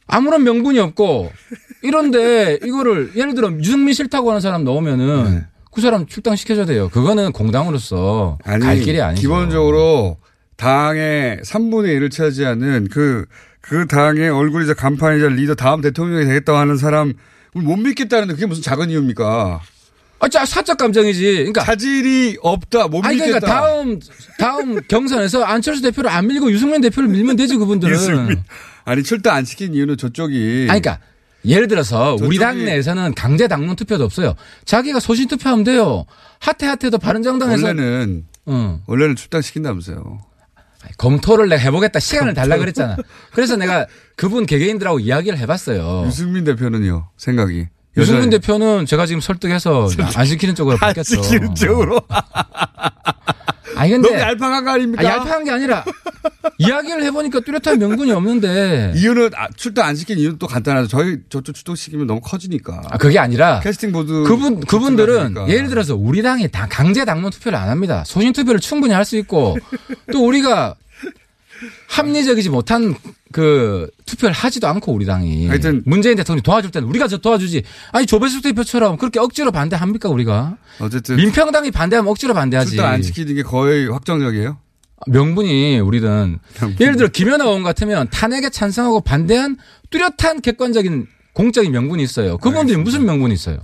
아무런 0.06 0.44
명분이 0.44 0.78
없고 0.78 1.30
이런데 1.82 2.58
이거를 2.64 3.12
예를 3.16 3.34
들어 3.34 3.50
유승민 3.52 3.94
싫다고 3.94 4.30
하는 4.30 4.40
사람 4.40 4.64
넣으면은 4.64 5.24
네. 5.34 5.44
그 5.72 5.80
사람 5.80 6.06
출당 6.06 6.36
시켜줘야 6.36 6.64
돼요. 6.64 6.88
그거는 6.88 7.32
공당으로서 7.32 8.38
아니, 8.44 8.64
갈 8.64 8.80
길이 8.80 9.00
아니죠. 9.00 9.20
기본적으로 9.20 10.16
당의 10.56 11.38
3분의 11.44 11.98
1을 11.98 12.10
차지하는 12.10 12.88
그, 12.90 13.26
그 13.60 13.86
당의 13.86 14.28
얼굴이자 14.30 14.74
간판이자 14.74 15.28
리더 15.28 15.54
다음 15.54 15.80
대통령이 15.80 16.24
되겠다고 16.24 16.58
하는 16.58 16.76
사람 16.76 17.12
못 17.52 17.76
믿겠다는데 17.76 18.34
그게 18.34 18.46
무슨 18.46 18.62
작은 18.62 18.90
이유입니까? 18.90 19.60
아, 20.18 20.28
자, 20.28 20.46
사적 20.46 20.78
감정이지. 20.78 21.22
그러니까 21.34 21.62
자질이 21.64 22.38
없다, 22.40 22.88
못 22.88 23.04
아니 23.04 23.16
믿겠다. 23.16 23.38
그러니까 23.40 23.46
다음 23.60 24.00
다음 24.38 24.80
경선에서 24.88 25.44
안철수 25.44 25.82
대표를 25.82 26.08
안 26.10 26.26
밀고 26.26 26.50
유승민 26.50 26.80
대표를 26.80 27.08
밀면 27.10 27.36
되지 27.36 27.56
그분들은. 27.56 28.42
아니, 28.86 29.02
출당 29.02 29.36
안 29.36 29.44
시킨 29.44 29.74
이유는 29.74 29.98
저쪽이. 29.98 30.68
아니 30.70 30.80
그러니까 30.80 31.00
예를 31.44 31.68
들어서 31.68 32.16
우리 32.20 32.38
저쪽이- 32.38 32.40
당 32.40 32.64
내에서는 32.64 33.14
강제 33.14 33.46
당론 33.46 33.76
투표도 33.76 34.04
없어요. 34.04 34.34
자기가 34.64 35.00
소신 35.00 35.28
투표하면 35.28 35.64
돼요. 35.64 36.06
하태 36.40 36.66
하태도 36.66 36.96
바른정당에서 36.98 37.66
원래는, 37.66 38.24
응. 38.48 38.80
원래는 38.86 39.16
출당 39.16 39.42
시킨다면서요. 39.42 40.20
검토를 40.98 41.48
내가 41.48 41.60
해보겠다 41.62 41.98
시간을 42.00 42.34
달라 42.34 42.56
그랬잖아. 42.58 42.96
그래서 43.32 43.56
내가 43.56 43.86
그분 44.16 44.46
개개인들하고 44.46 45.00
이야기를 45.00 45.38
해봤어요. 45.38 46.04
유승민 46.06 46.44
대표는요, 46.44 47.08
생각이. 47.16 47.66
유승민 47.96 48.24
여전히. 48.24 48.40
대표는 48.40 48.86
제가 48.86 49.06
지금 49.06 49.20
설득해서 49.20 49.88
안 50.16 50.26
시키는 50.26 50.54
쪽으로 50.54 50.74
안 50.74 50.80
바뀌었죠. 50.80 51.22
시키는 51.22 51.54
쪽으로. 51.54 52.00
아니 53.76 53.90
근데 53.92 54.08
너무 54.08 54.20
얄팍한 54.20 54.64
거 54.64 54.70
아닙니까? 54.72 55.02
아, 55.02 55.12
얄팍한 55.12 55.44
게 55.44 55.50
아니라 55.50 55.84
이야기를 56.58 57.02
해보니까 57.04 57.40
뚜렷한 57.40 57.78
명분이 57.78 58.10
없는데 58.12 58.92
이유는 58.96 59.30
아, 59.36 59.48
출당 59.56 59.86
안 59.88 59.96
시킨 59.96 60.18
이유는 60.18 60.38
또 60.38 60.46
간단하죠. 60.46 60.88
저희 60.88 61.18
저쪽 61.28 61.54
출당시키면 61.54 62.06
너무 62.06 62.20
커지니까. 62.20 62.82
아, 62.90 62.98
그게 62.98 63.18
아니라 63.18 63.60
캐스팅 63.60 63.92
보트 63.92 64.22
그분 64.24 64.60
그분들은 64.60 65.14
출당하니까. 65.26 65.54
예를 65.54 65.68
들어서 65.68 65.94
우리 65.94 66.22
당이 66.22 66.48
당 66.50 66.68
강제 66.70 67.04
당론 67.04 67.30
투표를 67.30 67.58
안 67.58 67.68
합니다. 67.68 68.02
소신 68.06 68.32
투표를 68.32 68.60
충분히 68.60 68.92
할 68.94 69.06
수 69.06 69.16
있고 69.18 69.56
또 70.12 70.26
우리가 70.26 70.74
합리적이지 71.88 72.50
못한 72.50 72.94
그 73.32 73.88
투표를 74.06 74.34
하지도 74.34 74.66
않고 74.68 74.92
우리 74.92 75.04
당이 75.06 75.48
하여튼- 75.48 75.82
문재인 75.84 76.16
대통령이 76.16 76.42
도와줄 76.42 76.70
때는 76.70 76.88
우리가 76.88 77.08
저 77.08 77.18
도와주지 77.18 77.62
아니 77.92 78.06
조배숙 78.06 78.42
대표처럼 78.42 78.96
그렇게 78.96 79.18
억지로 79.20 79.50
반대합니까 79.52 80.08
우리가 80.08 80.56
어쨌든 80.80 81.16
민평당이 81.16 81.70
반대하면 81.70 82.10
억지로 82.10 82.34
반대하지 82.34 82.70
출당 82.70 82.92
안 82.92 83.02
시키는 83.02 83.34
게 83.34 83.42
거의 83.42 83.88
확정적이에요. 83.88 84.58
명분이 85.08 85.78
우리는 85.80 86.38
명분이. 86.60 86.76
예를 86.80 86.96
들어 86.96 87.08
김연아 87.08 87.44
의원 87.44 87.62
같으면 87.62 88.08
탄핵에 88.10 88.48
찬성하고 88.50 89.02
반대한 89.02 89.56
뚜렷한 89.90 90.40
객관적인 90.42 91.06
공적인 91.34 91.70
명분이 91.70 92.02
있어요. 92.02 92.38
그분들이 92.38 92.78
무슨 92.78 93.04
명분이 93.04 93.34
있어요? 93.34 93.58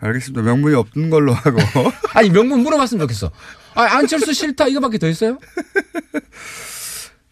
알겠습니다. 0.00 0.42
명분이 0.42 0.74
없는 0.74 1.10
걸로 1.10 1.34
하고 1.34 1.58
아니 2.14 2.30
명분 2.30 2.60
물어봤으면 2.60 3.00
좋겠어. 3.02 3.30
아, 3.74 3.82
안철수 3.96 4.32
싫다 4.32 4.68
이거밖에 4.68 4.96
더 4.98 5.08
있어요? 5.08 5.38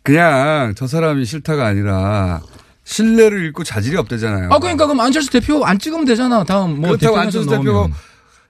그냥 0.06 0.72
저 0.76 0.86
사람이 0.86 1.24
싫다가 1.24 1.66
아니라 1.66 2.40
신뢰를 2.84 3.44
잃고 3.46 3.64
자질이 3.64 3.96
없대잖아요. 3.96 4.50
아 4.52 4.58
그러니까 4.60 4.86
그럼 4.86 5.00
안철수 5.00 5.30
대표 5.30 5.64
안 5.64 5.80
찍으면 5.80 6.04
되잖아. 6.04 6.44
다음 6.44 6.80
뭐 6.80 6.90
그렇다고 6.90 7.18
안철수. 7.18 7.50
대표가 7.50 7.88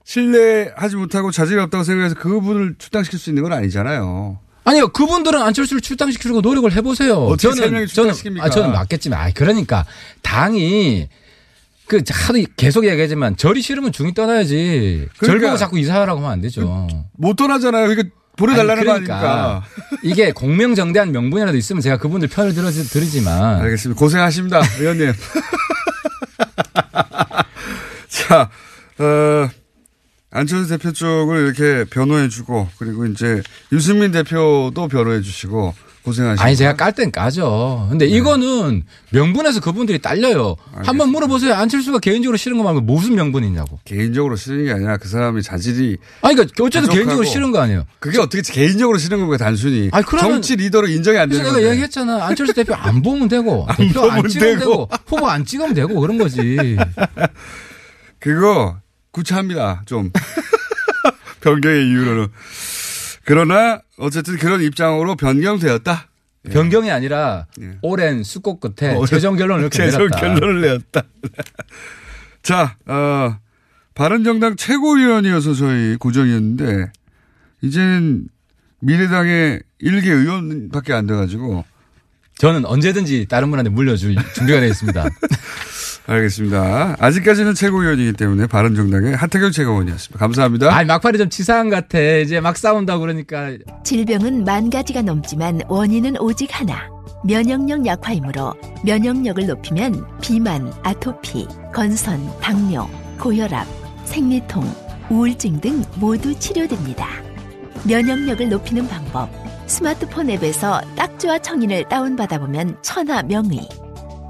신뢰하지 0.04 0.96
못하고 0.96 1.30
자질이 1.30 1.58
없다고 1.58 1.82
생각해서 1.82 2.14
그분을 2.16 2.74
출당시킬 2.78 3.18
수 3.18 3.30
있는 3.30 3.42
건 3.42 3.54
아니잖아요. 3.54 4.38
아니요 4.64 4.88
그분들은 4.88 5.40
안철수를 5.40 5.80
출당시키려고 5.80 6.42
노력을 6.42 6.70
해보세요. 6.70 7.14
어떻게 7.14 7.54
저는 7.54 7.86
출당시킵니까? 7.86 8.40
아, 8.40 8.50
저는 8.50 8.72
맞겠지만 8.72 9.18
아 9.18 9.30
그러니까 9.32 9.86
당이 10.20 11.08
그 11.86 12.02
하도 12.10 12.42
계속 12.56 12.86
얘기하지만 12.86 13.36
절이 13.38 13.62
싫으면 13.62 13.92
중이 13.92 14.12
떠나야지. 14.12 15.08
절 15.20 15.28
그러니까 15.28 15.46
보고 15.48 15.58
자꾸 15.58 15.78
이사하라고 15.78 16.18
하면 16.18 16.30
안 16.32 16.40
되죠. 16.42 16.86
못 17.12 17.36
떠나잖아요. 17.36 17.88
그러니까 17.88 18.14
거 18.36 18.62
그러니까 18.62 18.92
아닙니까? 18.92 19.64
이게 20.02 20.32
공명정대한 20.32 21.12
명분이라도 21.12 21.56
있으면 21.56 21.80
제가 21.82 21.96
그분들 21.96 22.28
편을 22.28 22.54
들어 22.54 22.70
드리지만 22.70 23.60
알겠습니다. 23.62 23.98
고생하십니다, 23.98 24.60
의원님. 24.78 25.12
자, 28.08 28.50
어, 28.98 29.48
안철수 30.30 30.68
대표 30.68 30.92
쪽을 30.92 31.46
이렇게 31.46 31.88
변호해주고, 31.88 32.68
그리고 32.78 33.06
이제 33.06 33.42
유승민 33.72 34.12
대표도 34.12 34.88
변호해주시고, 34.88 35.74
고생하시고. 36.06 36.42
아니 36.44 36.54
제가 36.56 36.74
깔 36.76 36.92
땐 36.92 37.10
까죠. 37.10 37.88
근데 37.90 38.06
이거는 38.06 38.84
명분에서 39.10 39.60
그분들이 39.60 39.98
딸려요. 39.98 40.54
한번 40.84 41.10
물어보세요. 41.10 41.52
안철수가 41.54 41.98
개인적으로 41.98 42.36
싫은 42.36 42.56
거 42.56 42.62
말고 42.62 42.80
무슨 42.82 43.16
명분이냐고. 43.16 43.80
개인적으로 43.84 44.36
싫은 44.36 44.64
게 44.66 44.72
아니라 44.72 44.96
그 44.98 45.08
사람이 45.08 45.42
자질이. 45.42 45.96
아니 46.22 46.34
그러니까 46.36 46.64
어쨌든 46.64 46.90
개인적으로 46.90 47.26
싫은 47.26 47.50
거 47.50 47.58
아니에요. 47.60 47.84
그게 47.98 48.18
어떻게 48.20 48.40
개인적으로 48.40 48.98
싫은 48.98 49.18
겁니까, 49.18 49.36
단순히. 49.44 49.88
아니, 49.92 50.04
그러면- 50.06 50.34
정치 50.34 50.54
리더로 50.56 50.86
인정이 50.88 51.18
안 51.18 51.28
되는 51.28 51.44
거죠. 51.44 51.56
내가 51.58 51.70
얘기했잖아. 51.72 52.24
안철수 52.24 52.54
대표 52.54 52.72
안 52.78 53.02
보면 53.02 53.26
되고, 53.28 53.66
안 53.68 53.76
대표 53.76 54.08
안 54.10 54.28
찍으면 54.28 54.58
되고. 54.60 54.70
되고, 54.70 54.88
후보 55.06 55.28
안 55.28 55.44
찍으면 55.44 55.74
되고 55.74 56.00
그런 56.00 56.18
거지. 56.18 56.76
그거 58.20 58.76
구차합니다. 59.10 59.82
좀 59.86 60.10
변경의 61.40 61.88
이유로는. 61.88 62.28
그러나 63.26 63.80
어쨌든 63.98 64.36
그런 64.38 64.62
입장으로 64.62 65.16
변경되었다. 65.16 66.08
변경이 66.50 66.90
아니라 66.92 67.46
오랜 67.82 68.22
수고 68.22 68.60
끝에 68.60 68.94
오랜- 68.94 69.06
최종 69.06 69.36
결론을 69.36 69.62
이렇게 69.62 69.76
최종 69.78 69.98
내렸다. 70.06 70.20
결론을 70.20 70.60
내었다. 70.60 71.02
자, 72.42 72.76
어, 72.86 73.36
바른정당 73.94 74.54
최고위원이어서 74.56 75.54
저희 75.54 75.96
고정이었는데 75.96 76.92
이제는 77.62 78.28
미래당의 78.78 79.60
일개 79.80 80.10
의원밖에 80.12 80.92
안 80.92 81.06
돼가지고 81.08 81.64
저는 82.38 82.64
언제든지 82.64 83.26
다른 83.28 83.48
분한테 83.50 83.70
물려줄 83.70 84.14
준비가 84.34 84.60
되어 84.60 84.68
있습니다. 84.68 85.02
알겠습니다. 86.06 86.96
아직까지는 86.98 87.54
최고위원이기 87.54 88.12
때문에 88.12 88.46
바른정당의 88.46 89.16
하태경 89.16 89.50
최고위원이었습니다. 89.50 90.18
감사합니다. 90.18 90.76
아, 90.76 90.84
막판이 90.84 91.18
좀 91.18 91.28
치사한 91.28 91.68
것 91.68 91.76
같아. 91.76 91.98
이제 91.98 92.40
막 92.40 92.56
싸운다 92.56 92.98
그러니까. 92.98 93.50
질병은 93.84 94.44
만 94.44 94.70
가지가 94.70 95.02
넘지만 95.02 95.60
원인은 95.68 96.18
오직 96.20 96.48
하나. 96.52 96.88
면역력 97.24 97.84
약화이므로 97.84 98.54
면역력을 98.84 99.46
높이면 99.46 100.06
비만, 100.20 100.72
아토피, 100.84 101.48
건선, 101.74 102.20
당뇨, 102.40 102.88
고혈압, 103.18 103.66
생리통, 104.04 104.62
우울증 105.10 105.60
등 105.60 105.82
모두 105.96 106.38
치료됩니다. 106.38 107.06
면역력을 107.84 108.48
높이는 108.48 108.86
방법. 108.86 109.28
스마트폰 109.66 110.30
앱에서 110.30 110.80
딱지와 110.96 111.40
청인을 111.40 111.88
다운받아 111.88 112.38
보면 112.38 112.76
천하 112.82 113.22
명의. 113.22 113.68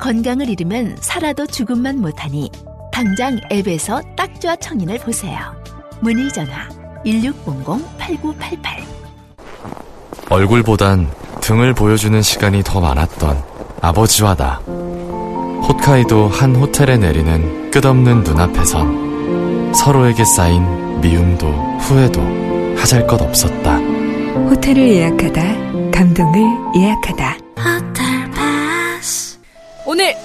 건강을 0.01 0.49
잃으면 0.49 0.97
살아도 1.01 1.47
죽음만 1.47 2.01
못하니 2.01 2.51
당장 2.93 3.39
앱에서 3.53 4.01
딱지와 4.17 4.57
청인을 4.57 4.99
보세요. 4.99 5.39
문의 6.01 6.33
전화 6.33 6.69
1600-8988 7.05 8.85
얼굴보단 10.31 11.09
등을 11.41 11.75
보여주는 11.75 12.21
시간이 12.21 12.63
더 12.65 12.81
많았던 12.81 13.43
아버지와 13.81 14.35
나. 14.35 14.61
홋카이도 15.69 16.29
한 16.29 16.57
호텔에 16.57 16.97
내리는 16.97 17.71
끝없는 17.71 18.23
눈앞에선 18.25 19.73
서로에게 19.75 20.25
쌓인 20.25 21.01
미움도 21.01 21.47
후회도 21.81 22.77
하잘 22.77 23.07
것 23.07 23.21
없었다. 23.21 23.77
호텔을 23.77 24.89
예약하다, 24.89 25.91
감동을 25.93 26.43
예약하다. 26.77 27.39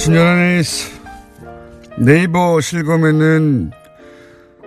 에이스. 0.00 0.92
네이버 1.98 2.60
실검에는 2.60 3.72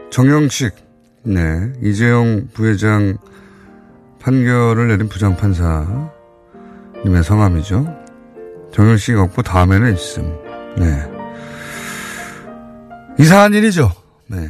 정영식, 0.10 0.76
네, 1.24 1.72
이재용 1.82 2.50
부회장 2.54 3.18
판결을 4.20 4.90
내린 4.90 5.08
부장판사님의 5.08 6.12
성함이죠. 7.24 7.88
정영식 8.74 9.18
없고 9.18 9.42
다음에는 9.42 9.94
있음. 9.94 10.38
네. 10.78 11.10
이상한 13.18 13.54
일이죠. 13.54 13.90
네. 14.28 14.50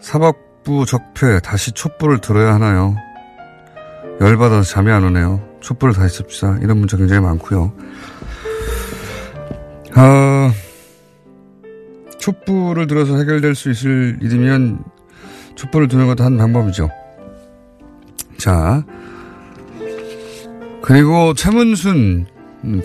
사법부 0.00 0.84
적폐 0.84 1.38
다시 1.40 1.70
촛불을 1.70 2.18
들어야 2.20 2.54
하나요? 2.54 2.96
열받아서 4.20 4.62
잠이 4.62 4.90
안 4.90 5.04
오네요. 5.04 5.40
촛불을 5.60 5.94
다시 5.94 6.16
씁시다. 6.16 6.58
이런 6.60 6.78
문자 6.78 6.96
굉장히 6.96 7.22
많고요. 7.22 7.72
아, 9.98 10.52
촛불을 12.18 12.86
들어서 12.86 13.16
해결될 13.18 13.54
수 13.54 13.70
있을 13.70 14.18
일이면 14.20 14.84
촛불을 15.54 15.88
두는 15.88 16.06
것도 16.06 16.24
한 16.24 16.36
방법이죠. 16.36 16.90
자, 18.36 18.84
그리고 20.82 21.32
최문순 21.34 22.26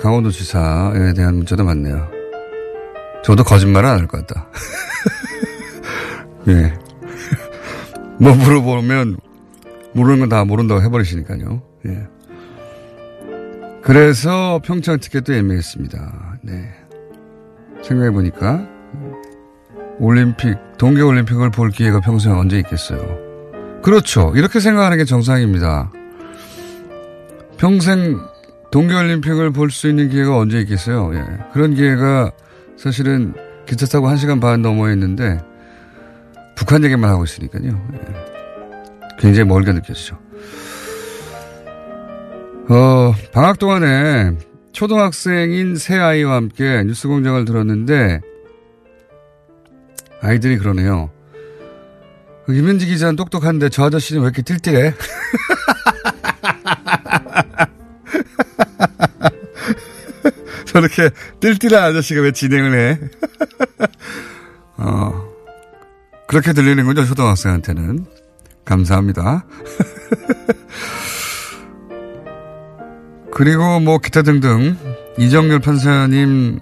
강원도지사에 0.02 1.14
대한 1.14 1.36
문자도 1.36 1.64
많네요. 1.66 2.10
저도 3.24 3.44
거짓말은 3.44 3.90
안 3.90 4.00
할 4.00 4.08
것 4.08 4.26
같다. 4.26 4.48
예. 6.48 6.74
뭐 8.20 8.34
물어보면 8.36 9.18
모르는 9.94 10.20
건 10.22 10.30
다 10.30 10.46
모른다고 10.46 10.82
해버리시니까요. 10.82 11.62
예. 11.88 12.08
그래서 13.84 14.62
평창 14.64 15.00
티켓도 15.00 15.34
예매했습니다. 15.36 16.40
네. 16.44 16.70
생각해 17.84 18.12
보니까 18.12 18.68
올림픽, 20.00 20.58
동계올림픽을 20.78 21.52
볼 21.52 21.70
기회가 21.70 22.00
평소에 22.00 22.34
언제 22.34 22.58
있겠어요. 22.60 23.20
그렇죠. 23.84 24.32
이렇게 24.36 24.60
생각하는 24.60 24.98
게 24.98 25.06
정상입니다. 25.06 25.92
평생 27.58 28.20
동계올림픽을 28.72 29.52
볼 29.52 29.70
수 29.70 29.88
있는 29.88 30.10
기회가 30.10 30.38
언제 30.38 30.60
있겠어요. 30.62 31.12
예. 31.16 31.24
그런 31.54 31.76
기회가 31.76 32.32
사실은 32.78 33.34
기차 33.68 33.86
타고 33.86 34.08
1시간 34.10 34.42
반 34.42 34.62
넘어 34.62 34.90
있는데 34.92 35.40
북한 36.56 36.84
얘기만 36.84 37.10
하고 37.10 37.24
있으니까요. 37.24 37.64
예. 37.94 38.00
굉장히 39.20 39.48
멀게 39.48 39.72
느껴지죠. 39.74 40.18
어, 42.70 43.14
방학 43.34 43.60
동안에 43.60 44.32
초등학생인 44.72 45.76
새 45.76 45.98
아이와 45.98 46.36
함께 46.36 46.84
뉴스 46.84 47.08
공장을 47.08 47.44
들었는데 47.46 48.22
아이들이 50.22 50.58
그러네요. 50.58 51.10
그 52.46 52.54
김현지 52.54 52.86
기자는 52.86 53.16
똑똑한데 53.16 53.70
저 53.70 53.86
아저씨는 53.86 54.22
왜 54.22 54.28
이렇게 54.28 54.42
띨띨해? 54.42 54.94
저렇게 60.66 61.10
띨띨한 61.40 61.84
아저씨가 61.90 62.22
왜 62.22 62.32
진행을 62.32 62.78
해? 62.78 63.00
어, 64.78 65.32
그렇게 66.28 66.54
들리는군요, 66.54 67.04
초등학생한테는. 67.06 68.06
감사합니다. 68.64 69.46
그리고 73.34 73.80
뭐 73.80 73.98
기타 73.98 74.22
등등 74.22 74.78
이정열 75.18 75.60
판사님 75.60 76.60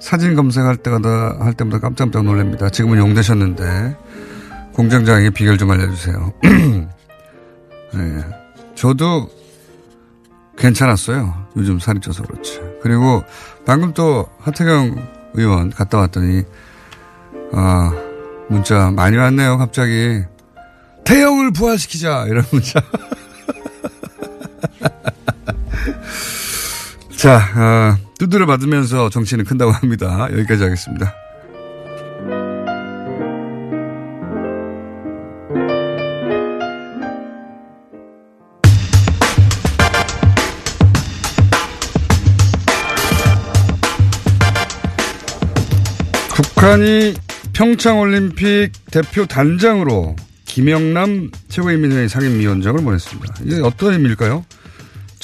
사진 0.00 0.34
검색할 0.34 0.76
때마다 0.76 1.36
할 1.40 1.54
때마다 1.54 1.80
깜짝깜짝 1.80 2.24
놀랍니다. 2.24 2.68
지금은 2.68 2.98
용되셨는데 2.98 3.96
공장장에게 4.74 5.30
비결 5.30 5.56
좀 5.56 5.70
알려주세요. 5.70 6.32
네. 7.94 8.24
저도 8.74 9.30
괜찮았어요. 10.58 11.46
요즘 11.56 11.78
살이 11.78 12.00
쪄서 12.00 12.22
그렇지. 12.24 12.60
그리고 12.82 13.22
방금 13.64 13.94
또 13.94 14.26
하태경 14.40 15.08
의원 15.34 15.70
갔다 15.70 15.98
왔더니 15.98 16.42
아 17.52 17.92
문자 18.48 18.90
많이 18.90 19.16
왔네요. 19.16 19.58
갑자기 19.58 20.22
태영을 21.04 21.52
부활시키자 21.52 22.26
이런 22.28 22.44
문자. 22.50 22.80
자 27.16 27.36
어, 27.56 28.12
두드려 28.18 28.46
받으면서 28.46 29.10
정치는 29.10 29.44
큰다고 29.44 29.72
합니다. 29.72 30.28
여기까지 30.32 30.62
하겠습니다. 30.62 31.14
북한이 46.64 47.14
평창올림픽 47.52 48.72
대표 48.90 49.26
단장으로 49.26 50.16
김영남 50.46 51.30
최고인민회의 51.48 52.08
상임위원장을 52.08 52.82
보냈습니다. 52.82 53.34
이게 53.44 53.60
어떤 53.60 53.92
의미일까요? 53.92 54.44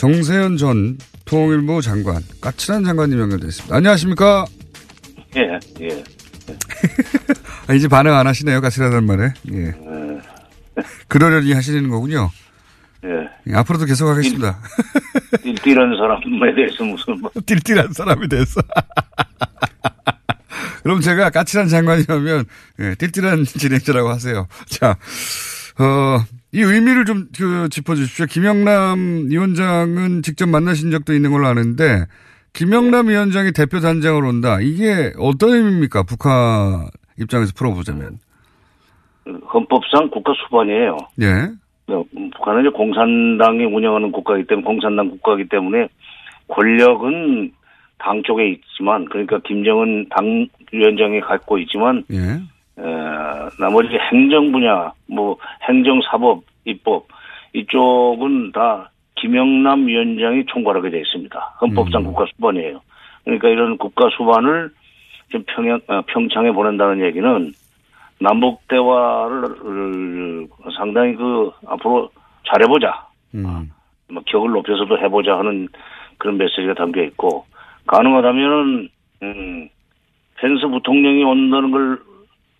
정세현 0.01 0.57
전 0.57 0.96
통일부 1.26 1.82
장관, 1.82 2.22
까칠한 2.40 2.84
장관님 2.84 3.20
연결됐습니다. 3.20 3.76
안녕하십니까? 3.76 4.46
예, 5.36 5.59
예. 5.82 6.05
아, 7.68 7.74
이제 7.74 7.86
반응 7.86 8.14
안 8.14 8.26
하시네요, 8.26 8.62
까칠하다는 8.62 9.05
말에. 9.05 9.34
예. 9.53 9.74
그러려니 11.09 11.53
하시는 11.53 11.86
거군요. 11.90 12.30
예. 13.05 13.11
예, 13.53 13.55
앞으로도 13.57 13.84
계속 13.84 14.09
하겠습니다. 14.09 14.59
띨띨한 15.44 15.94
사람에 15.98 16.55
대해서 16.55 16.82
무슨 16.82 17.20
뭐. 17.20 17.30
띨띨한 17.44 17.92
사람에 17.92 18.26
대해서. 18.26 18.62
그럼 20.82 21.03
제가 21.03 21.28
까칠한 21.28 21.68
장관이라면, 21.68 22.46
예, 22.78 22.94
띨띨한 22.94 23.44
진행자라고 23.44 24.09
하세요. 24.09 24.48
자, 24.66 24.96
어, 25.81 26.18
이 26.53 26.61
의미를 26.61 27.07
좀, 27.07 27.28
그, 27.37 27.68
짚어주십시오. 27.70 28.26
김영남 28.26 29.28
위원장은 29.31 30.22
직접 30.22 30.47
만나신 30.47 30.91
적도 30.91 31.14
있는 31.14 31.31
걸로 31.31 31.47
아는데, 31.47 32.05
김영남 32.53 33.09
위원장이 33.09 33.53
대표 33.53 33.81
단장으로 33.81 34.28
온다. 34.28 34.59
이게 34.61 35.12
어떤 35.18 35.55
의미입니까? 35.55 36.03
북한 36.03 36.89
입장에서 37.18 37.53
풀어보자면. 37.57 38.18
헌법상 39.55 40.11
국가 40.11 40.33
수반이에요. 40.45 40.99
예. 41.22 41.49
북한은 41.87 42.62
이제 42.62 42.70
공산당이 42.70 43.64
운영하는 43.64 44.12
국가이기 44.12 44.49
때문에, 44.49 44.64
공산당 44.64 45.11
국가이기 45.11 45.49
때문에 45.49 45.89
권력은 46.49 47.53
당 47.99 48.22
쪽에 48.24 48.51
있지만, 48.51 49.05
그러니까 49.07 49.39
김정은 49.47 50.09
당 50.11 50.47
위원장이 50.72 51.20
갖고 51.20 51.59
있지만, 51.59 52.05
예. 52.12 52.41
에, 52.81 53.61
나머지 53.61 53.97
행정 54.11 54.53
분야, 54.53 54.93
뭐 55.07 55.37
행정, 55.68 56.01
사법, 56.03 56.43
입법 56.64 57.07
이쪽은 57.53 58.53
다 58.53 58.91
김영남 59.16 59.87
위원장이 59.87 60.47
총괄하게 60.47 60.91
되어 60.91 61.01
있습니다. 61.01 61.39
헌법상 61.61 62.05
국가 62.05 62.24
수반이에요. 62.35 62.81
그러니까 63.24 63.49
이런 63.49 63.76
국가 63.76 64.09
수반을 64.16 64.70
지금 65.26 65.45
평양, 65.47 65.81
어, 65.89 66.03
평창에 66.07 66.51
보낸다는 66.53 67.05
얘기는 67.05 67.53
남북 68.18 68.66
대화를 68.68 70.49
상당히 70.76 71.14
그 71.14 71.51
앞으로 71.66 72.11
잘해보자. 72.47 73.07
음. 73.35 73.70
뭐 74.11 74.22
격을 74.26 74.51
높여서도 74.51 74.99
해보자 74.99 75.39
하는 75.39 75.68
그런 76.18 76.37
메시지가 76.37 76.74
담겨 76.74 77.03
있고 77.05 77.47
가능하다면은 77.87 78.89
음, 79.22 79.68
펜스 80.37 80.66
부통령이 80.66 81.22
온다는 81.24 81.70
걸 81.70 81.99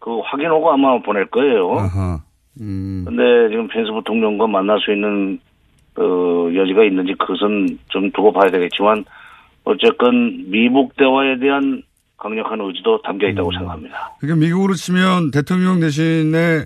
그 0.01 0.19
확인하고 0.25 0.73
아마 0.73 1.01
보낼 1.03 1.27
거예요. 1.27 1.79
아하. 1.79 2.21
음. 2.61 3.05
근데 3.07 3.23
지금 3.51 3.69
펜스 3.69 3.93
부통령과 3.93 4.47
만날 4.49 4.81
수 4.81 4.93
있는 4.93 5.39
어, 5.97 6.49
여지가 6.55 6.85
있는지 6.85 7.15
그것은 7.19 7.79
좀 7.89 8.11
두고 8.13 8.33
봐야 8.33 8.51
되겠지만 8.51 9.05
어쨌건 9.65 10.51
미북 10.51 10.97
대화에 10.97 11.39
대한 11.39 11.83
강력한 12.17 12.61
의지도 12.61 13.01
담겨 13.03 13.29
있다고 13.29 13.53
생각합니다. 13.53 14.13
그러니까 14.21 14.45
미국으로 14.47 14.75
치면 14.75 15.31
대통령 15.31 15.81
대신에 15.81 16.65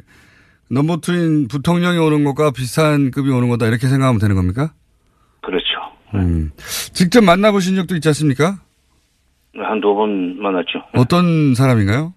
넘버 0.71 0.97
투인 0.99 1.49
부통령이 1.49 1.99
오는 1.99 2.25
것과 2.25 2.51
비슷한 2.53 3.11
급이 3.11 3.31
오는 3.31 3.49
거다 3.49 3.67
이렇게 3.67 3.87
생각하면 3.87 4.19
되는 4.21 4.35
겁니까? 4.35 4.73
그렇죠. 5.43 5.65
음. 6.15 6.51
직접 6.57 7.23
만나보신 7.23 7.77
적도 7.77 7.95
있지 7.97 8.09
않습니까? 8.09 8.57
한 9.57 9.81
두 9.81 9.95
번 9.95 10.41
만났죠. 10.41 10.83
어떤 10.97 11.55
사람인가요? 11.55 12.15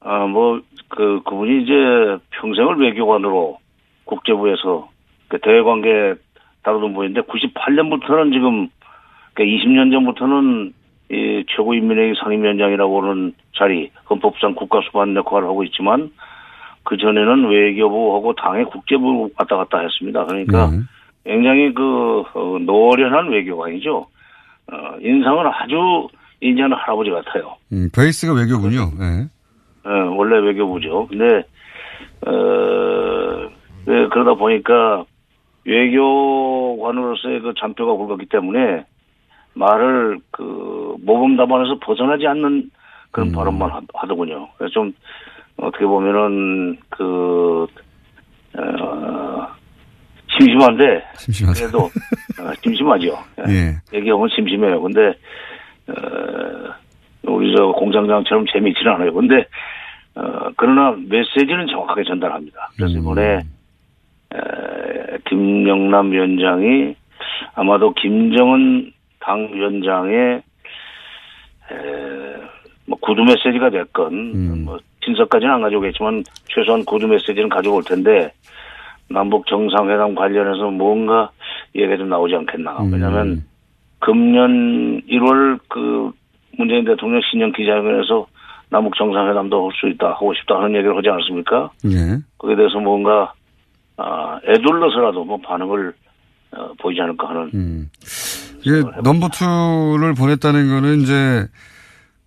아, 0.00 0.26
뭐, 0.26 0.60
그, 0.88 1.20
그분이 1.24 1.62
이제 1.62 1.72
평생을 2.30 2.80
외교관으로 2.80 3.58
국제부에서 4.04 4.88
그 5.28 5.38
대외관계 5.40 6.14
다루던 6.62 6.94
분인데 6.94 7.20
98년부터는 7.22 8.32
지금 8.32 8.68
그 9.34 9.42
20년 9.42 9.92
전부터는 9.92 10.72
이 11.10 11.44
최고인민회의 11.48 12.14
상임위원장이라고 12.22 13.02
하는 13.02 13.34
자리, 13.56 13.90
헌법상 14.08 14.54
국가수반 14.54 15.14
역할을 15.16 15.48
하고 15.48 15.64
있지만 15.64 16.10
그 16.84 16.96
전에는 16.96 17.48
외교부하고 17.48 18.34
당의 18.34 18.64
국제부 18.66 19.30
왔다 19.36 19.56
갔다 19.56 19.80
했습니다. 19.80 20.24
그러니까 20.26 20.70
굉장히 21.24 21.74
그 21.74 22.22
어, 22.34 22.58
노련한 22.60 23.28
외교관이죠. 23.28 24.06
어, 24.72 24.76
인상은 25.00 25.46
아주 25.46 26.08
인자는 26.40 26.76
할아버지 26.76 27.10
같아요. 27.10 27.56
음, 27.72 27.90
베이스가 27.94 28.32
외교군요. 28.32 28.90
네. 28.98 29.26
어, 29.90 30.14
원래 30.16 30.38
외교부죠. 30.38 31.06
근데 31.08 31.42
어, 32.26 33.50
네, 33.86 34.06
그러다 34.08 34.34
보니까 34.34 35.04
외교관으로서의 35.64 37.40
그 37.40 37.54
잔표가 37.58 37.92
굵었기 37.94 38.26
때문에 38.26 38.84
말을 39.54 40.18
그 40.30 40.94
모범 41.02 41.36
답안에서 41.36 41.78
벗어나지 41.80 42.26
않는 42.26 42.70
그런 43.10 43.32
발언만 43.32 43.70
하- 43.70 43.80
하더군요. 43.94 44.48
그래서 44.56 44.72
좀 44.72 44.92
어떻게 45.56 45.84
보면은 45.84 46.78
그 46.88 47.66
어, 48.56 49.46
심심한데 50.38 51.02
심심하다. 51.16 51.58
그래도 51.60 51.78
어, 51.86 52.52
심심하죠. 52.62 53.18
예. 53.48 53.96
얘기하면 53.98 54.28
심심해요. 54.34 54.80
근데 54.80 55.08
어, 55.88 56.74
우리 57.24 57.54
저 57.56 57.66
공장장처럼 57.72 58.46
재미있지는 58.52 58.92
않아요. 58.92 59.12
근데 59.12 59.44
어, 60.20 60.50
그러나 60.56 60.94
메시지는 61.08 61.66
정확하게 61.68 62.04
전달합니다. 62.04 62.70
그래서 62.76 62.98
이번에 62.98 63.38
에, 64.34 65.18
김영남 65.28 66.12
위원장이 66.12 66.94
아마도 67.54 67.92
김정은 67.94 68.92
당 69.20 69.48
위원장의 69.52 70.36
에, 70.36 70.42
뭐 72.86 72.98
구두 73.00 73.22
메시지가 73.22 73.70
됐건 73.70 74.34
뭐 74.64 74.78
친서까지는 75.04 75.54
안 75.54 75.62
가져오겠지만 75.62 76.24
최소한 76.54 76.84
구두 76.84 77.06
메시지는 77.08 77.48
가져올 77.48 77.82
텐데 77.84 78.32
남북 79.08 79.46
정상회담 79.46 80.14
관련해서 80.14 80.70
뭔가 80.70 81.30
얘기가 81.74 81.96
좀 81.96 82.08
나오지 82.08 82.34
않겠나. 82.36 82.76
왜냐하면 82.92 83.44
금년 84.00 85.00
1월 85.08 85.58
그 85.68 86.10
문재인 86.58 86.84
대통령 86.84 87.20
신년 87.30 87.52
기자회견에서 87.52 88.26
남북 88.70 88.94
정상회담도 88.96 89.68
할 89.68 89.72
수 89.80 89.88
있다, 89.88 90.10
하고 90.12 90.32
싶다 90.34 90.56
하는 90.56 90.74
얘기를 90.76 90.96
하지 90.96 91.08
않았습니까? 91.08 91.70
예. 91.86 92.18
거기에 92.38 92.56
대해서 92.56 92.78
뭔가 92.78 93.32
아, 93.96 94.38
애둘러서라도 94.46 95.24
뭐 95.24 95.38
반응을 95.42 95.92
어, 96.52 96.72
보이지 96.80 97.00
않을까 97.00 97.28
하는 97.28 97.88
이게 98.62 98.82
넘버 99.02 99.28
투를 99.28 100.14
보냈다는 100.14 100.68
거는 100.68 101.00
이제 101.02 101.46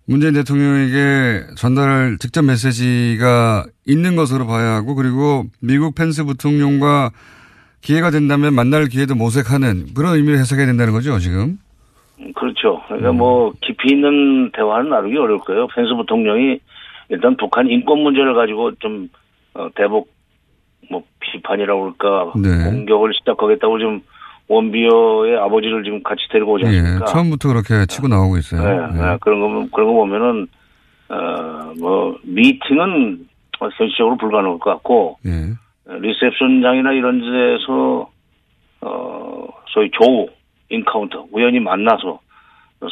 문재인 0.06 0.34
대통령에게 0.34 1.54
전달할 1.56 2.18
직접 2.18 2.42
메시지가 2.42 3.64
있는 3.86 4.16
것으로 4.16 4.46
봐야 4.46 4.74
하고 4.74 4.94
그리고 4.94 5.44
미국 5.60 5.94
펜스 5.94 6.24
부통령과 6.24 7.10
기회가 7.80 8.10
된다면 8.10 8.54
만날 8.54 8.86
기회도 8.86 9.14
모색하는 9.14 9.94
그런 9.94 10.14
의미를 10.14 10.38
해석해야 10.38 10.66
된다는 10.66 10.92
거죠, 10.92 11.18
지금. 11.18 11.58
그렇죠. 12.34 12.82
그러니까 12.86 13.12
뭐 13.12 13.52
깊이 13.60 13.94
있는 13.94 14.50
대화는 14.52 14.90
나누기 14.90 15.16
어려울 15.16 15.38
거예요. 15.40 15.66
펜스 15.68 15.94
부통령이 15.94 16.58
일단 17.08 17.36
북한 17.36 17.68
인권 17.68 18.00
문제를 18.00 18.34
가지고 18.34 18.74
좀 18.76 19.08
어, 19.54 19.68
대북 19.74 20.08
뭐 20.90 21.02
비판이라고 21.20 21.92
그럴까 21.94 22.32
네. 22.38 22.70
공격을 22.70 23.12
시작하겠다고 23.14 23.78
지금 23.78 24.00
웜비어의 24.48 25.38
아버지를 25.38 25.84
지금 25.84 26.02
같이 26.02 26.22
데리고 26.30 26.52
오지 26.52 26.64
예, 26.64 26.78
않습니까? 26.78 27.06
처음부터 27.06 27.48
그렇게 27.48 27.86
치고 27.86 28.08
나오고 28.08 28.36
있어요. 28.38 28.62
네, 28.62 28.98
예. 28.98 29.02
네, 29.02 29.18
그런 29.20 29.40
거 29.40 29.68
그런 29.74 29.88
거 29.88 29.94
보면은 29.94 30.46
어뭐 31.08 32.18
미팅은 32.24 33.26
현실적으로 33.58 34.16
불가능할 34.16 34.58
것 34.58 34.70
같고 34.70 35.18
예. 35.26 35.54
리셉션장이나 35.86 36.92
이런 36.92 37.20
데서 37.20 38.10
어 38.82 39.46
소위 39.68 39.90
조우 39.92 40.28
encounter 40.70 41.26
우연히 41.32 41.60
만나서 41.60 42.20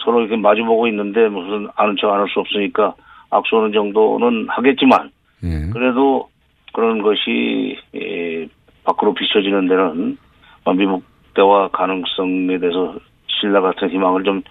서로 0.04 0.20
이렇게 0.20 0.36
마주보고 0.36 0.86
있는데 0.88 1.28
무슨 1.28 1.68
아는 1.76 1.96
척 2.00 2.10
안 2.10 2.20
할 2.20 2.28
수 2.28 2.40
없으니까 2.40 2.94
악수하는 3.30 3.72
정도는 3.72 4.46
하겠지만 4.48 5.10
예. 5.44 5.70
그래도 5.72 6.28
그런 6.72 7.02
것이 7.02 7.76
예, 7.94 8.46
밖으로 8.84 9.12
비춰지는 9.14 9.68
데는 9.68 10.16
어, 10.64 10.72
미국 10.72 11.04
대화 11.34 11.68
가능성에 11.68 12.58
대해서 12.58 12.94
신라 13.26 13.60
같은 13.60 13.90
희망을 13.90 14.24
좀 14.24 14.42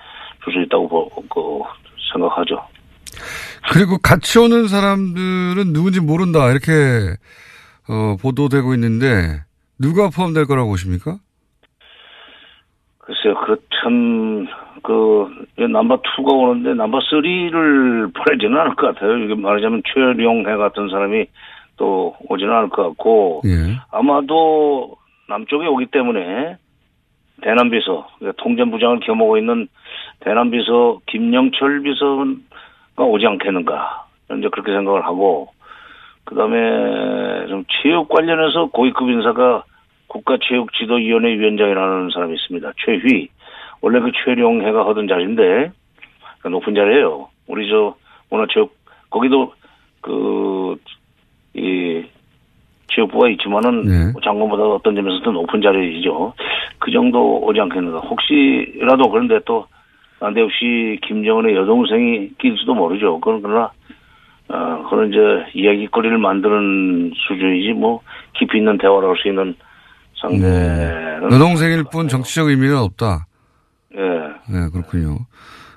줄 0.43 0.53
수 0.53 0.59
있다고 0.61 0.89
보, 0.89 1.09
그, 1.29 1.63
생각하죠. 2.13 2.59
그리고 3.71 3.97
같이 3.99 4.39
오는 4.39 4.67
사람들은 4.67 5.71
누군지 5.71 5.99
모른다 6.01 6.49
이렇게 6.49 6.71
어, 7.87 8.17
보도되고 8.19 8.73
있는데 8.73 9.41
누가 9.79 10.09
포함될 10.09 10.45
거라고 10.45 10.69
보십니까? 10.69 11.19
글쎄요, 13.11 13.35
그 13.45 13.57
참, 13.81 14.47
그, 14.83 15.27
넘버 15.57 16.01
2가 16.01 16.31
오는데 16.31 16.73
넘버 16.75 16.99
3를 16.99 18.13
보내지는 18.13 18.57
않을 18.57 18.75
것 18.75 18.93
같아요. 18.93 19.17
이게 19.17 19.35
말하자면 19.35 19.83
최룡해 19.93 20.55
같은 20.55 20.87
사람이 20.89 21.25
또 21.75 22.15
오지는 22.29 22.53
않을 22.53 22.69
것 22.69 22.83
같고, 22.83 23.41
예. 23.45 23.75
아마도 23.91 24.95
남쪽에 25.27 25.67
오기 25.67 25.87
때문에 25.87 26.57
대남비서, 27.41 28.07
그러니까 28.19 28.43
통전부장을 28.43 29.01
겸하고 29.01 29.37
있는 29.37 29.67
대남비서 30.21 30.99
김영철 31.07 31.81
비서가 31.81 33.03
오지 33.03 33.27
않겠는가. 33.27 34.05
이제 34.37 34.47
그렇게 34.49 34.71
생각을 34.71 35.03
하고, 35.03 35.49
그 36.23 36.35
다음에 36.35 37.47
좀 37.47 37.65
체육 37.81 38.07
관련해서 38.07 38.67
고위급 38.67 39.09
인사가 39.09 39.63
국가체육지도위원회 40.11 41.39
위원장이라는 41.39 42.09
사람이 42.13 42.35
있습니다. 42.35 42.71
최휘. 42.85 43.29
원래 43.81 43.99
그 43.99 44.11
최룡해가 44.23 44.87
하던 44.89 45.07
자리인데, 45.07 45.71
그 46.39 46.47
높은 46.49 46.75
자리예요. 46.75 47.29
우리 47.47 47.69
저 47.69 47.95
문화체육, 48.29 48.73
거기도 49.09 49.53
그, 50.01 50.75
이, 51.53 52.03
체육부가 52.93 53.29
있지만은 53.29 53.83
네. 53.83 54.13
장관보다 54.21 54.63
어떤 54.63 54.95
점에서 54.95 55.21
더 55.21 55.31
높은 55.31 55.61
자리이죠. 55.61 56.33
그 56.79 56.91
정도 56.91 57.39
오지 57.41 57.59
않겠는가. 57.61 57.99
혹시라도 57.99 59.09
그런데 59.09 59.39
또 59.45 59.65
난데없이 60.19 60.99
김정은의 61.03 61.55
여동생이 61.55 62.31
낄지도 62.37 62.73
모르죠. 62.73 63.19
그건 63.21 63.41
그러나 63.41 63.71
어, 64.49 64.87
그런 64.89 65.09
이제 65.09 65.45
이야기거리를 65.53 66.17
만드는 66.17 67.13
수준이지 67.15 67.73
뭐 67.73 68.01
깊이 68.33 68.57
있는 68.57 68.77
대화를 68.77 69.07
할 69.07 69.15
수 69.15 69.29
있는 69.29 69.55
상대는 70.21 71.31
여동생일 71.31 71.85
뿐 71.91 72.07
정치적 72.07 72.47
의미는 72.47 72.77
없다. 72.77 73.27
예. 73.95 73.99
네, 74.53 74.69
그렇군요. 74.69 75.19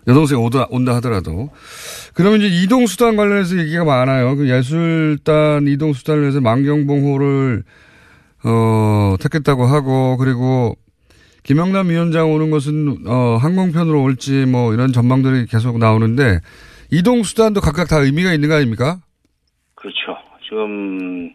여동생 0.06 0.38
오다, 0.38 0.66
온다 0.70 0.94
하더라도. 0.96 1.50
그러면 2.12 2.40
이제 2.40 2.48
이동수단 2.62 3.16
관련해서 3.16 3.58
얘기가 3.58 3.84
많아요. 3.84 4.36
그 4.36 4.48
예술단 4.48 5.66
이동수단을 5.66 6.22
위해서 6.22 6.40
만경봉호를, 6.40 7.64
어, 8.44 9.16
택했다고 9.20 9.64
하고, 9.64 10.16
그리고 10.18 10.76
김영남 11.42 11.88
위원장 11.88 12.32
오는 12.32 12.50
것은, 12.50 13.04
어, 13.06 13.38
항공편으로 13.40 14.02
올지 14.02 14.44
뭐 14.46 14.74
이런 14.74 14.92
전망들이 14.92 15.46
계속 15.46 15.78
나오는데, 15.78 16.40
이동수단도 16.90 17.60
각각 17.60 17.88
다 17.88 17.98
의미가 17.98 18.34
있는 18.34 18.48
거 18.50 18.56
아닙니까? 18.56 18.98
그렇죠. 19.74 20.16
지금 20.46 21.30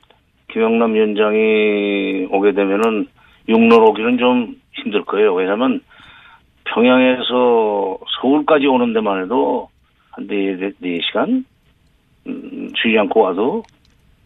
김영남 0.52 0.94
위원장이 0.94 2.28
오게 2.32 2.54
되면은 2.54 3.08
육로로 3.48 3.90
오기는 3.90 4.18
좀 4.18 4.56
힘들 4.74 5.04
거예요. 5.04 5.34
왜냐하면 5.34 5.82
평양에서 6.66 7.98
서울까지 8.22 8.68
오는 8.68 8.94
데만 8.94 9.24
해도 9.24 9.70
한 10.12 10.28
네, 10.28 10.56
네, 10.56 10.72
네 10.80 11.00
시간 11.02 11.46
음, 12.28 12.70
쉬지 12.76 12.98
않고 13.00 13.22
와도 13.22 13.64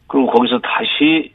그리고 0.08 0.28
거기서 0.28 0.60
다시 0.60 1.32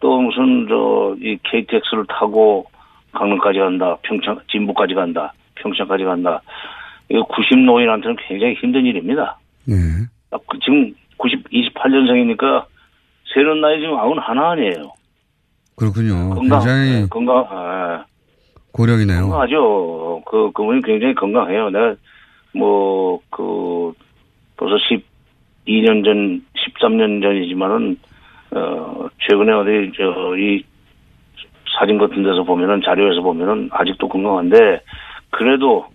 또 0.00 0.20
무슨 0.20 0.66
저 0.68 1.00
이 1.20 1.38
KTX를 1.42 2.06
타고 2.08 2.64
강릉까지 3.12 3.58
간다, 3.58 3.96
평창 4.02 4.38
진부까지 4.50 4.94
간다, 4.94 5.32
평창까지 5.56 6.04
간다. 6.04 6.40
이거 7.08 7.22
90 7.24 7.58
노인한테는 7.58 8.16
굉장히 8.26 8.54
힘든 8.54 8.86
일입니다. 8.86 9.38
네. 9.66 9.74
아, 10.30 10.38
그 10.46 10.58
지금 10.60 10.92
90, 11.16 11.50
28년생이니까 11.50 12.64
세는 13.32 13.60
나이 13.60 13.80
지금 13.80 13.98
아흔 13.98 14.18
하나 14.18 14.50
아니에요. 14.50 14.92
그렇군요. 15.76 16.34
건강, 16.34 16.58
굉장히 16.60 17.02
예, 17.02 17.06
건강, 17.08 17.46
아, 17.48 18.04
고령이네요. 18.72 19.22
건강하죠. 19.22 20.22
그, 20.26 20.50
그분이 20.52 20.82
굉장히 20.82 21.14
건강해요. 21.14 21.70
내가, 21.70 21.94
뭐, 22.54 23.20
그, 23.30 23.92
벌써 24.56 24.76
12년 25.66 26.04
전, 26.04 26.44
13년 26.56 27.22
전이지만은, 27.22 27.96
어, 28.52 29.08
최근에 29.20 29.52
어디, 29.52 29.92
저, 29.96 30.36
이, 30.36 30.62
사진 31.78 31.98
같은 31.98 32.22
데서 32.22 32.42
보면은, 32.42 32.82
자료에서 32.84 33.22
보면은, 33.22 33.70
아직도 33.72 34.08
건강한데, 34.08 34.82
그래도, 35.30 35.86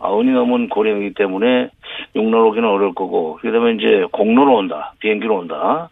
아흔이 0.00 0.30
넘은 0.30 0.68
고령이기 0.68 1.14
때문에, 1.14 1.70
육로로 2.16 2.48
오기는 2.48 2.68
어려울 2.68 2.94
거고, 2.94 3.38
그 3.40 3.52
다음에 3.52 3.72
이제, 3.74 4.04
공로로 4.10 4.56
온다. 4.56 4.94
비행기로 4.98 5.36
온다. 5.36 5.90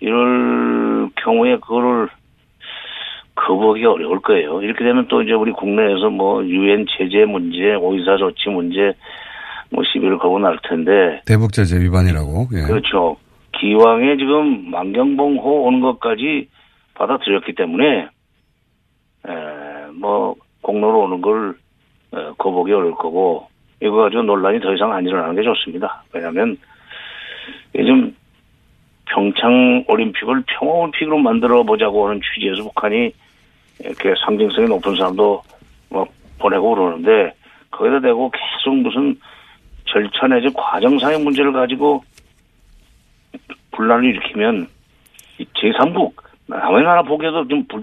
이럴 0.00 1.10
경우에 1.16 1.56
그거를, 1.56 2.08
거부하기 3.36 3.84
어려울 3.84 4.20
거예요. 4.20 4.62
이렇게 4.62 4.82
되면 4.82 5.06
또 5.08 5.22
이제 5.22 5.32
우리 5.32 5.52
국내에서 5.52 6.08
뭐 6.10 6.44
유엔 6.44 6.86
제재 6.96 7.26
문제, 7.26 7.74
오이사 7.74 8.16
조치 8.16 8.48
문제 8.48 8.94
뭐 9.70 9.84
시비를 9.84 10.18
걸고 10.18 10.38
날 10.38 10.58
텐데 10.68 11.20
대북 11.26 11.52
제재 11.52 11.78
위반이라고. 11.78 12.48
예. 12.54 12.62
그렇죠. 12.66 13.16
기왕에 13.60 14.16
지금 14.16 14.70
만경봉호 14.70 15.64
오는 15.64 15.80
것까지 15.80 16.48
받아들였기 16.94 17.54
때문에 17.54 18.08
에, 19.28 19.30
뭐 20.00 20.34
공로로 20.62 21.00
오는 21.02 21.20
걸 21.20 21.54
에, 22.14 22.18
거부하기 22.38 22.72
어려울 22.72 22.94
거고 22.94 23.48
이거 23.82 23.96
가지고 23.96 24.22
논란이 24.22 24.60
더 24.60 24.74
이상 24.74 24.92
안 24.92 25.06
일어나는 25.06 25.36
게 25.36 25.42
좋습니다. 25.42 26.04
왜냐하면 26.14 26.56
요즘 27.74 28.16
평창 29.06 29.84
올림픽을 29.88 30.44
평화 30.46 30.74
올림픽으로 30.74 31.18
만들어 31.18 31.62
보자고 31.62 32.08
하는 32.08 32.20
취지에서 32.20 32.62
북한이 32.64 33.12
이렇게 33.80 34.14
상징성이 34.24 34.68
높은 34.68 34.96
사람도 34.96 35.42
뭐 35.90 36.06
보내고 36.38 36.74
그러는데 36.74 37.34
거기다 37.70 38.00
대고 38.00 38.30
계속 38.30 38.76
무슨 38.76 39.18
절차 39.86 40.26
내지 40.26 40.52
과정상의 40.54 41.20
문제를 41.20 41.52
가지고 41.52 42.02
분란을 43.72 44.04
일으키면 44.06 44.66
이 45.38 45.44
제3국 45.44 46.14
남의 46.46 46.82
나라 46.82 47.02
보기에도 47.02 47.46
좀 47.46 47.64
불, 47.66 47.82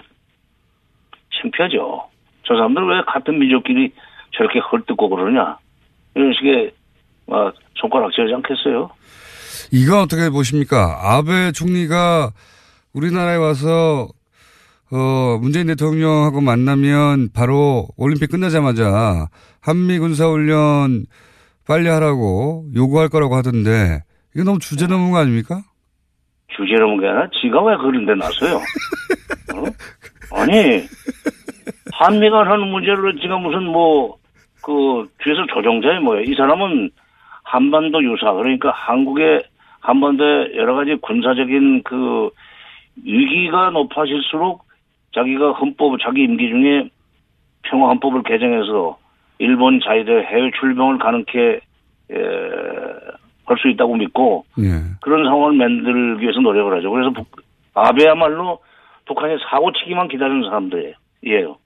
창피하죠. 1.42 2.04
저 2.44 2.56
사람들 2.56 2.84
왜 2.88 3.02
같은 3.06 3.40
민족끼리 3.40 3.92
저렇게 4.32 4.60
헐뜯고 4.60 5.10
그러냐 5.10 5.58
이런 6.16 6.34
식의 6.34 6.72
아, 7.32 7.52
손가락질 7.76 8.26
하지 8.26 8.34
않겠어요? 8.34 8.90
이거 9.76 10.04
어떻게 10.04 10.30
보십니까? 10.30 11.00
아베 11.02 11.52
총리가 11.52 12.30
우리나라에 12.94 13.38
와서 13.38 14.08
어, 14.92 15.40
문재인 15.42 15.66
대통령하고 15.66 16.42
만나면 16.42 17.30
바로 17.34 17.88
올림픽 17.98 18.30
끝나자마자 18.30 19.30
한미 19.64 19.98
군사훈련 19.98 21.06
빨리 21.68 21.88
하라고 21.88 22.66
요구할 22.76 23.10
거라고 23.10 23.36
하던데 23.36 24.04
이거 24.36 24.44
너무 24.44 24.60
주제 24.60 24.86
넘은 24.86 25.10
거 25.10 25.18
아닙니까? 25.18 25.64
주제 26.50 26.76
넘은 26.76 27.00
게 27.00 27.08
아니라 27.08 27.28
지가 27.42 27.64
왜 27.64 27.76
그런 27.78 28.06
데 28.06 28.14
나서요? 28.14 28.58
어? 28.58 30.40
아니, 30.40 30.84
한미 31.94 32.30
간 32.30 32.48
하는 32.48 32.68
문제를 32.68 33.20
지가 33.20 33.38
무슨 33.38 33.64
뭐, 33.64 34.18
그, 34.62 35.10
뒤에서 35.24 35.48
조정자에 35.52 35.98
뭐야. 35.98 36.22
이 36.22 36.36
사람은 36.36 36.92
한반도 37.44 38.04
유사, 38.04 38.32
그러니까 38.34 38.70
한국의 38.72 39.44
한반도의 39.84 40.56
여러 40.56 40.76
가지 40.76 40.96
군사적인 40.96 41.84
그 41.84 42.30
위기가 43.04 43.70
높아질수록 43.70 44.64
자기가 45.14 45.52
헌법, 45.54 46.00
자기 46.02 46.24
임기 46.24 46.50
중에 46.50 46.90
평화 47.64 47.90
헌법을 47.90 48.24
개정해서 48.24 48.98
일본 49.40 49.80
자위대 49.82 50.12
해외 50.12 50.52
출병을 50.60 50.98
가능케 50.98 51.60
할 53.46 53.58
수 53.62 53.70
있다고 53.70 53.96
믿고 53.96 54.46
예. 54.60 54.82
그런 55.02 55.26
상황을 55.26 55.54
만들기 55.54 56.22
위해서 56.24 56.40
노력을 56.40 56.76
하죠. 56.78 56.92
그래서 56.92 57.12
북, 57.12 57.28
아베야말로 57.74 58.60
북한이 59.06 59.38
사고치기만 59.50 60.08
기다리는 60.08 60.44
사람들이에요. 60.44 61.58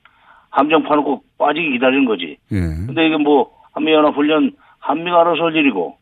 함정 0.49 0.83
파놓고 0.83 1.23
빠지기 1.37 1.71
기다리는 1.73 2.05
거지. 2.05 2.37
예. 2.51 2.59
근데 2.59 3.07
이게 3.07 3.17
뭐 3.17 3.51
한미연합훈련 3.73 4.53
한미가 4.79 5.21
알아서 5.21 5.45
할 5.45 5.55
일이고 5.55 5.97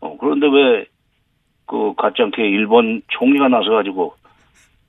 어, 0.00 0.16
그런데 0.18 0.48
왜 0.48 0.84
그 1.66 1.94
같지 1.96 2.22
않게 2.22 2.42
일본 2.42 3.02
총리가 3.08 3.48
나서가지고 3.48 4.14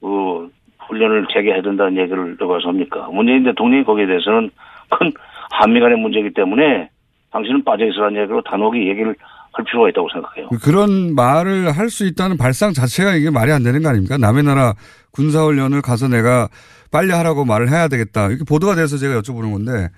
그 0.01 0.49
훈련을 0.87 1.27
재개해야 1.33 1.61
된다는 1.61 1.97
얘기를 1.97 2.37
누가 2.37 2.57
합니까? 2.63 3.07
문재인 3.11 3.43
대통령이 3.43 3.83
거기에 3.83 4.05
대해서는 4.05 4.49
큰 4.89 5.11
한미 5.51 5.79
간의 5.79 5.97
문제이기 5.97 6.33
때문에 6.33 6.89
당신은 7.31 7.63
빠져 7.63 7.85
있으라는 7.85 8.21
얘기로 8.21 8.41
단호하게 8.43 8.87
얘기를 8.89 9.15
할 9.53 9.65
필요가 9.65 9.87
있다고 9.89 10.09
생각해요. 10.11 10.49
그런 10.63 11.15
말을 11.15 11.71
할 11.71 11.89
수 11.89 12.05
있다는 12.07 12.37
발상 12.37 12.73
자체가 12.73 13.15
이게 13.15 13.29
말이 13.29 13.51
안 13.51 13.63
되는 13.63 13.81
거 13.83 13.89
아닙니까? 13.89 14.17
남의 14.17 14.43
나라 14.43 14.73
군사훈련을 15.11 15.81
가서 15.81 16.07
내가 16.07 16.47
빨리 16.91 17.11
하라고 17.11 17.45
말을 17.45 17.69
해야 17.69 17.87
되겠다. 17.87 18.27
이렇게 18.29 18.43
보도가 18.47 18.75
돼서 18.75 18.97
제가 18.97 19.19
여쭤보는 19.21 19.51
건데. 19.51 19.89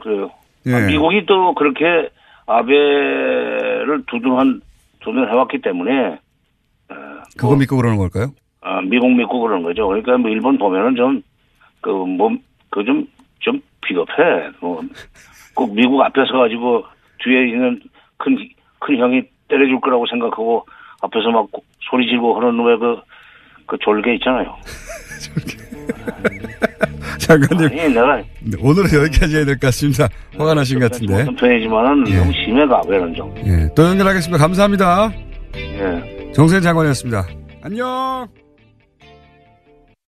그래요. 0.00 0.30
예. 0.66 0.74
아, 0.74 0.86
미국이 0.86 1.26
또 1.26 1.54
그렇게 1.54 2.10
아베를 2.46 4.02
두둔한 4.06 4.60
두둔해왔기 5.06 5.62
때문에 5.62 6.18
그거 7.38 7.56
믿고 7.56 7.76
그러는 7.76 7.96
걸까요? 7.96 8.32
아, 8.60 8.80
미국 8.82 9.10
믿고 9.14 9.40
그러는 9.40 9.62
거죠. 9.62 9.86
그러니까 9.88 10.18
뭐 10.18 10.30
일본 10.30 10.58
보면은 10.58 10.96
좀 10.96 11.22
그 11.80 11.90
뭐그좀좀 11.90 13.60
비겁해. 13.82 14.50
뭐 14.60 14.82
꼭 15.54 15.74
미국 15.74 16.02
앞에 16.02 16.24
서 16.26 16.38
가지고 16.38 16.84
뒤에 17.22 17.48
있는 17.48 17.80
큰 18.18 18.36
큰 18.80 18.98
형이 18.98 19.22
때려줄 19.48 19.80
거라고 19.80 20.06
생각하고 20.06 20.66
앞에서 21.00 21.30
막 21.30 21.48
소리 21.88 22.06
지르고 22.06 22.36
하는 22.36 22.62
왜그 22.62 23.00
그 23.66 23.78
졸개 23.80 24.14
있잖아요. 24.16 24.54
장관님. 27.18 27.66
아니, 27.66 27.88
내가 27.92 28.22
오늘은 28.60 28.92
여기까지 29.04 29.36
해야 29.36 29.44
될 29.44 29.54
것 29.56 29.66
같습니다. 29.68 30.08
화가 30.38 30.54
나신 30.54 30.78
것 30.78 30.90
같은데. 30.90 31.24
편이지만은 31.38 32.04
너무 32.04 32.32
심해가 32.44 32.82
왜는 32.88 33.14
좀. 33.14 33.34
예. 33.44 33.68
또 33.74 33.84
연결하겠습니다. 33.84 34.38
감사합니다. 34.38 35.12
예. 35.56 36.32
정세현 36.32 36.62
장관이었습니다. 36.62 37.26
안녕! 37.62 38.45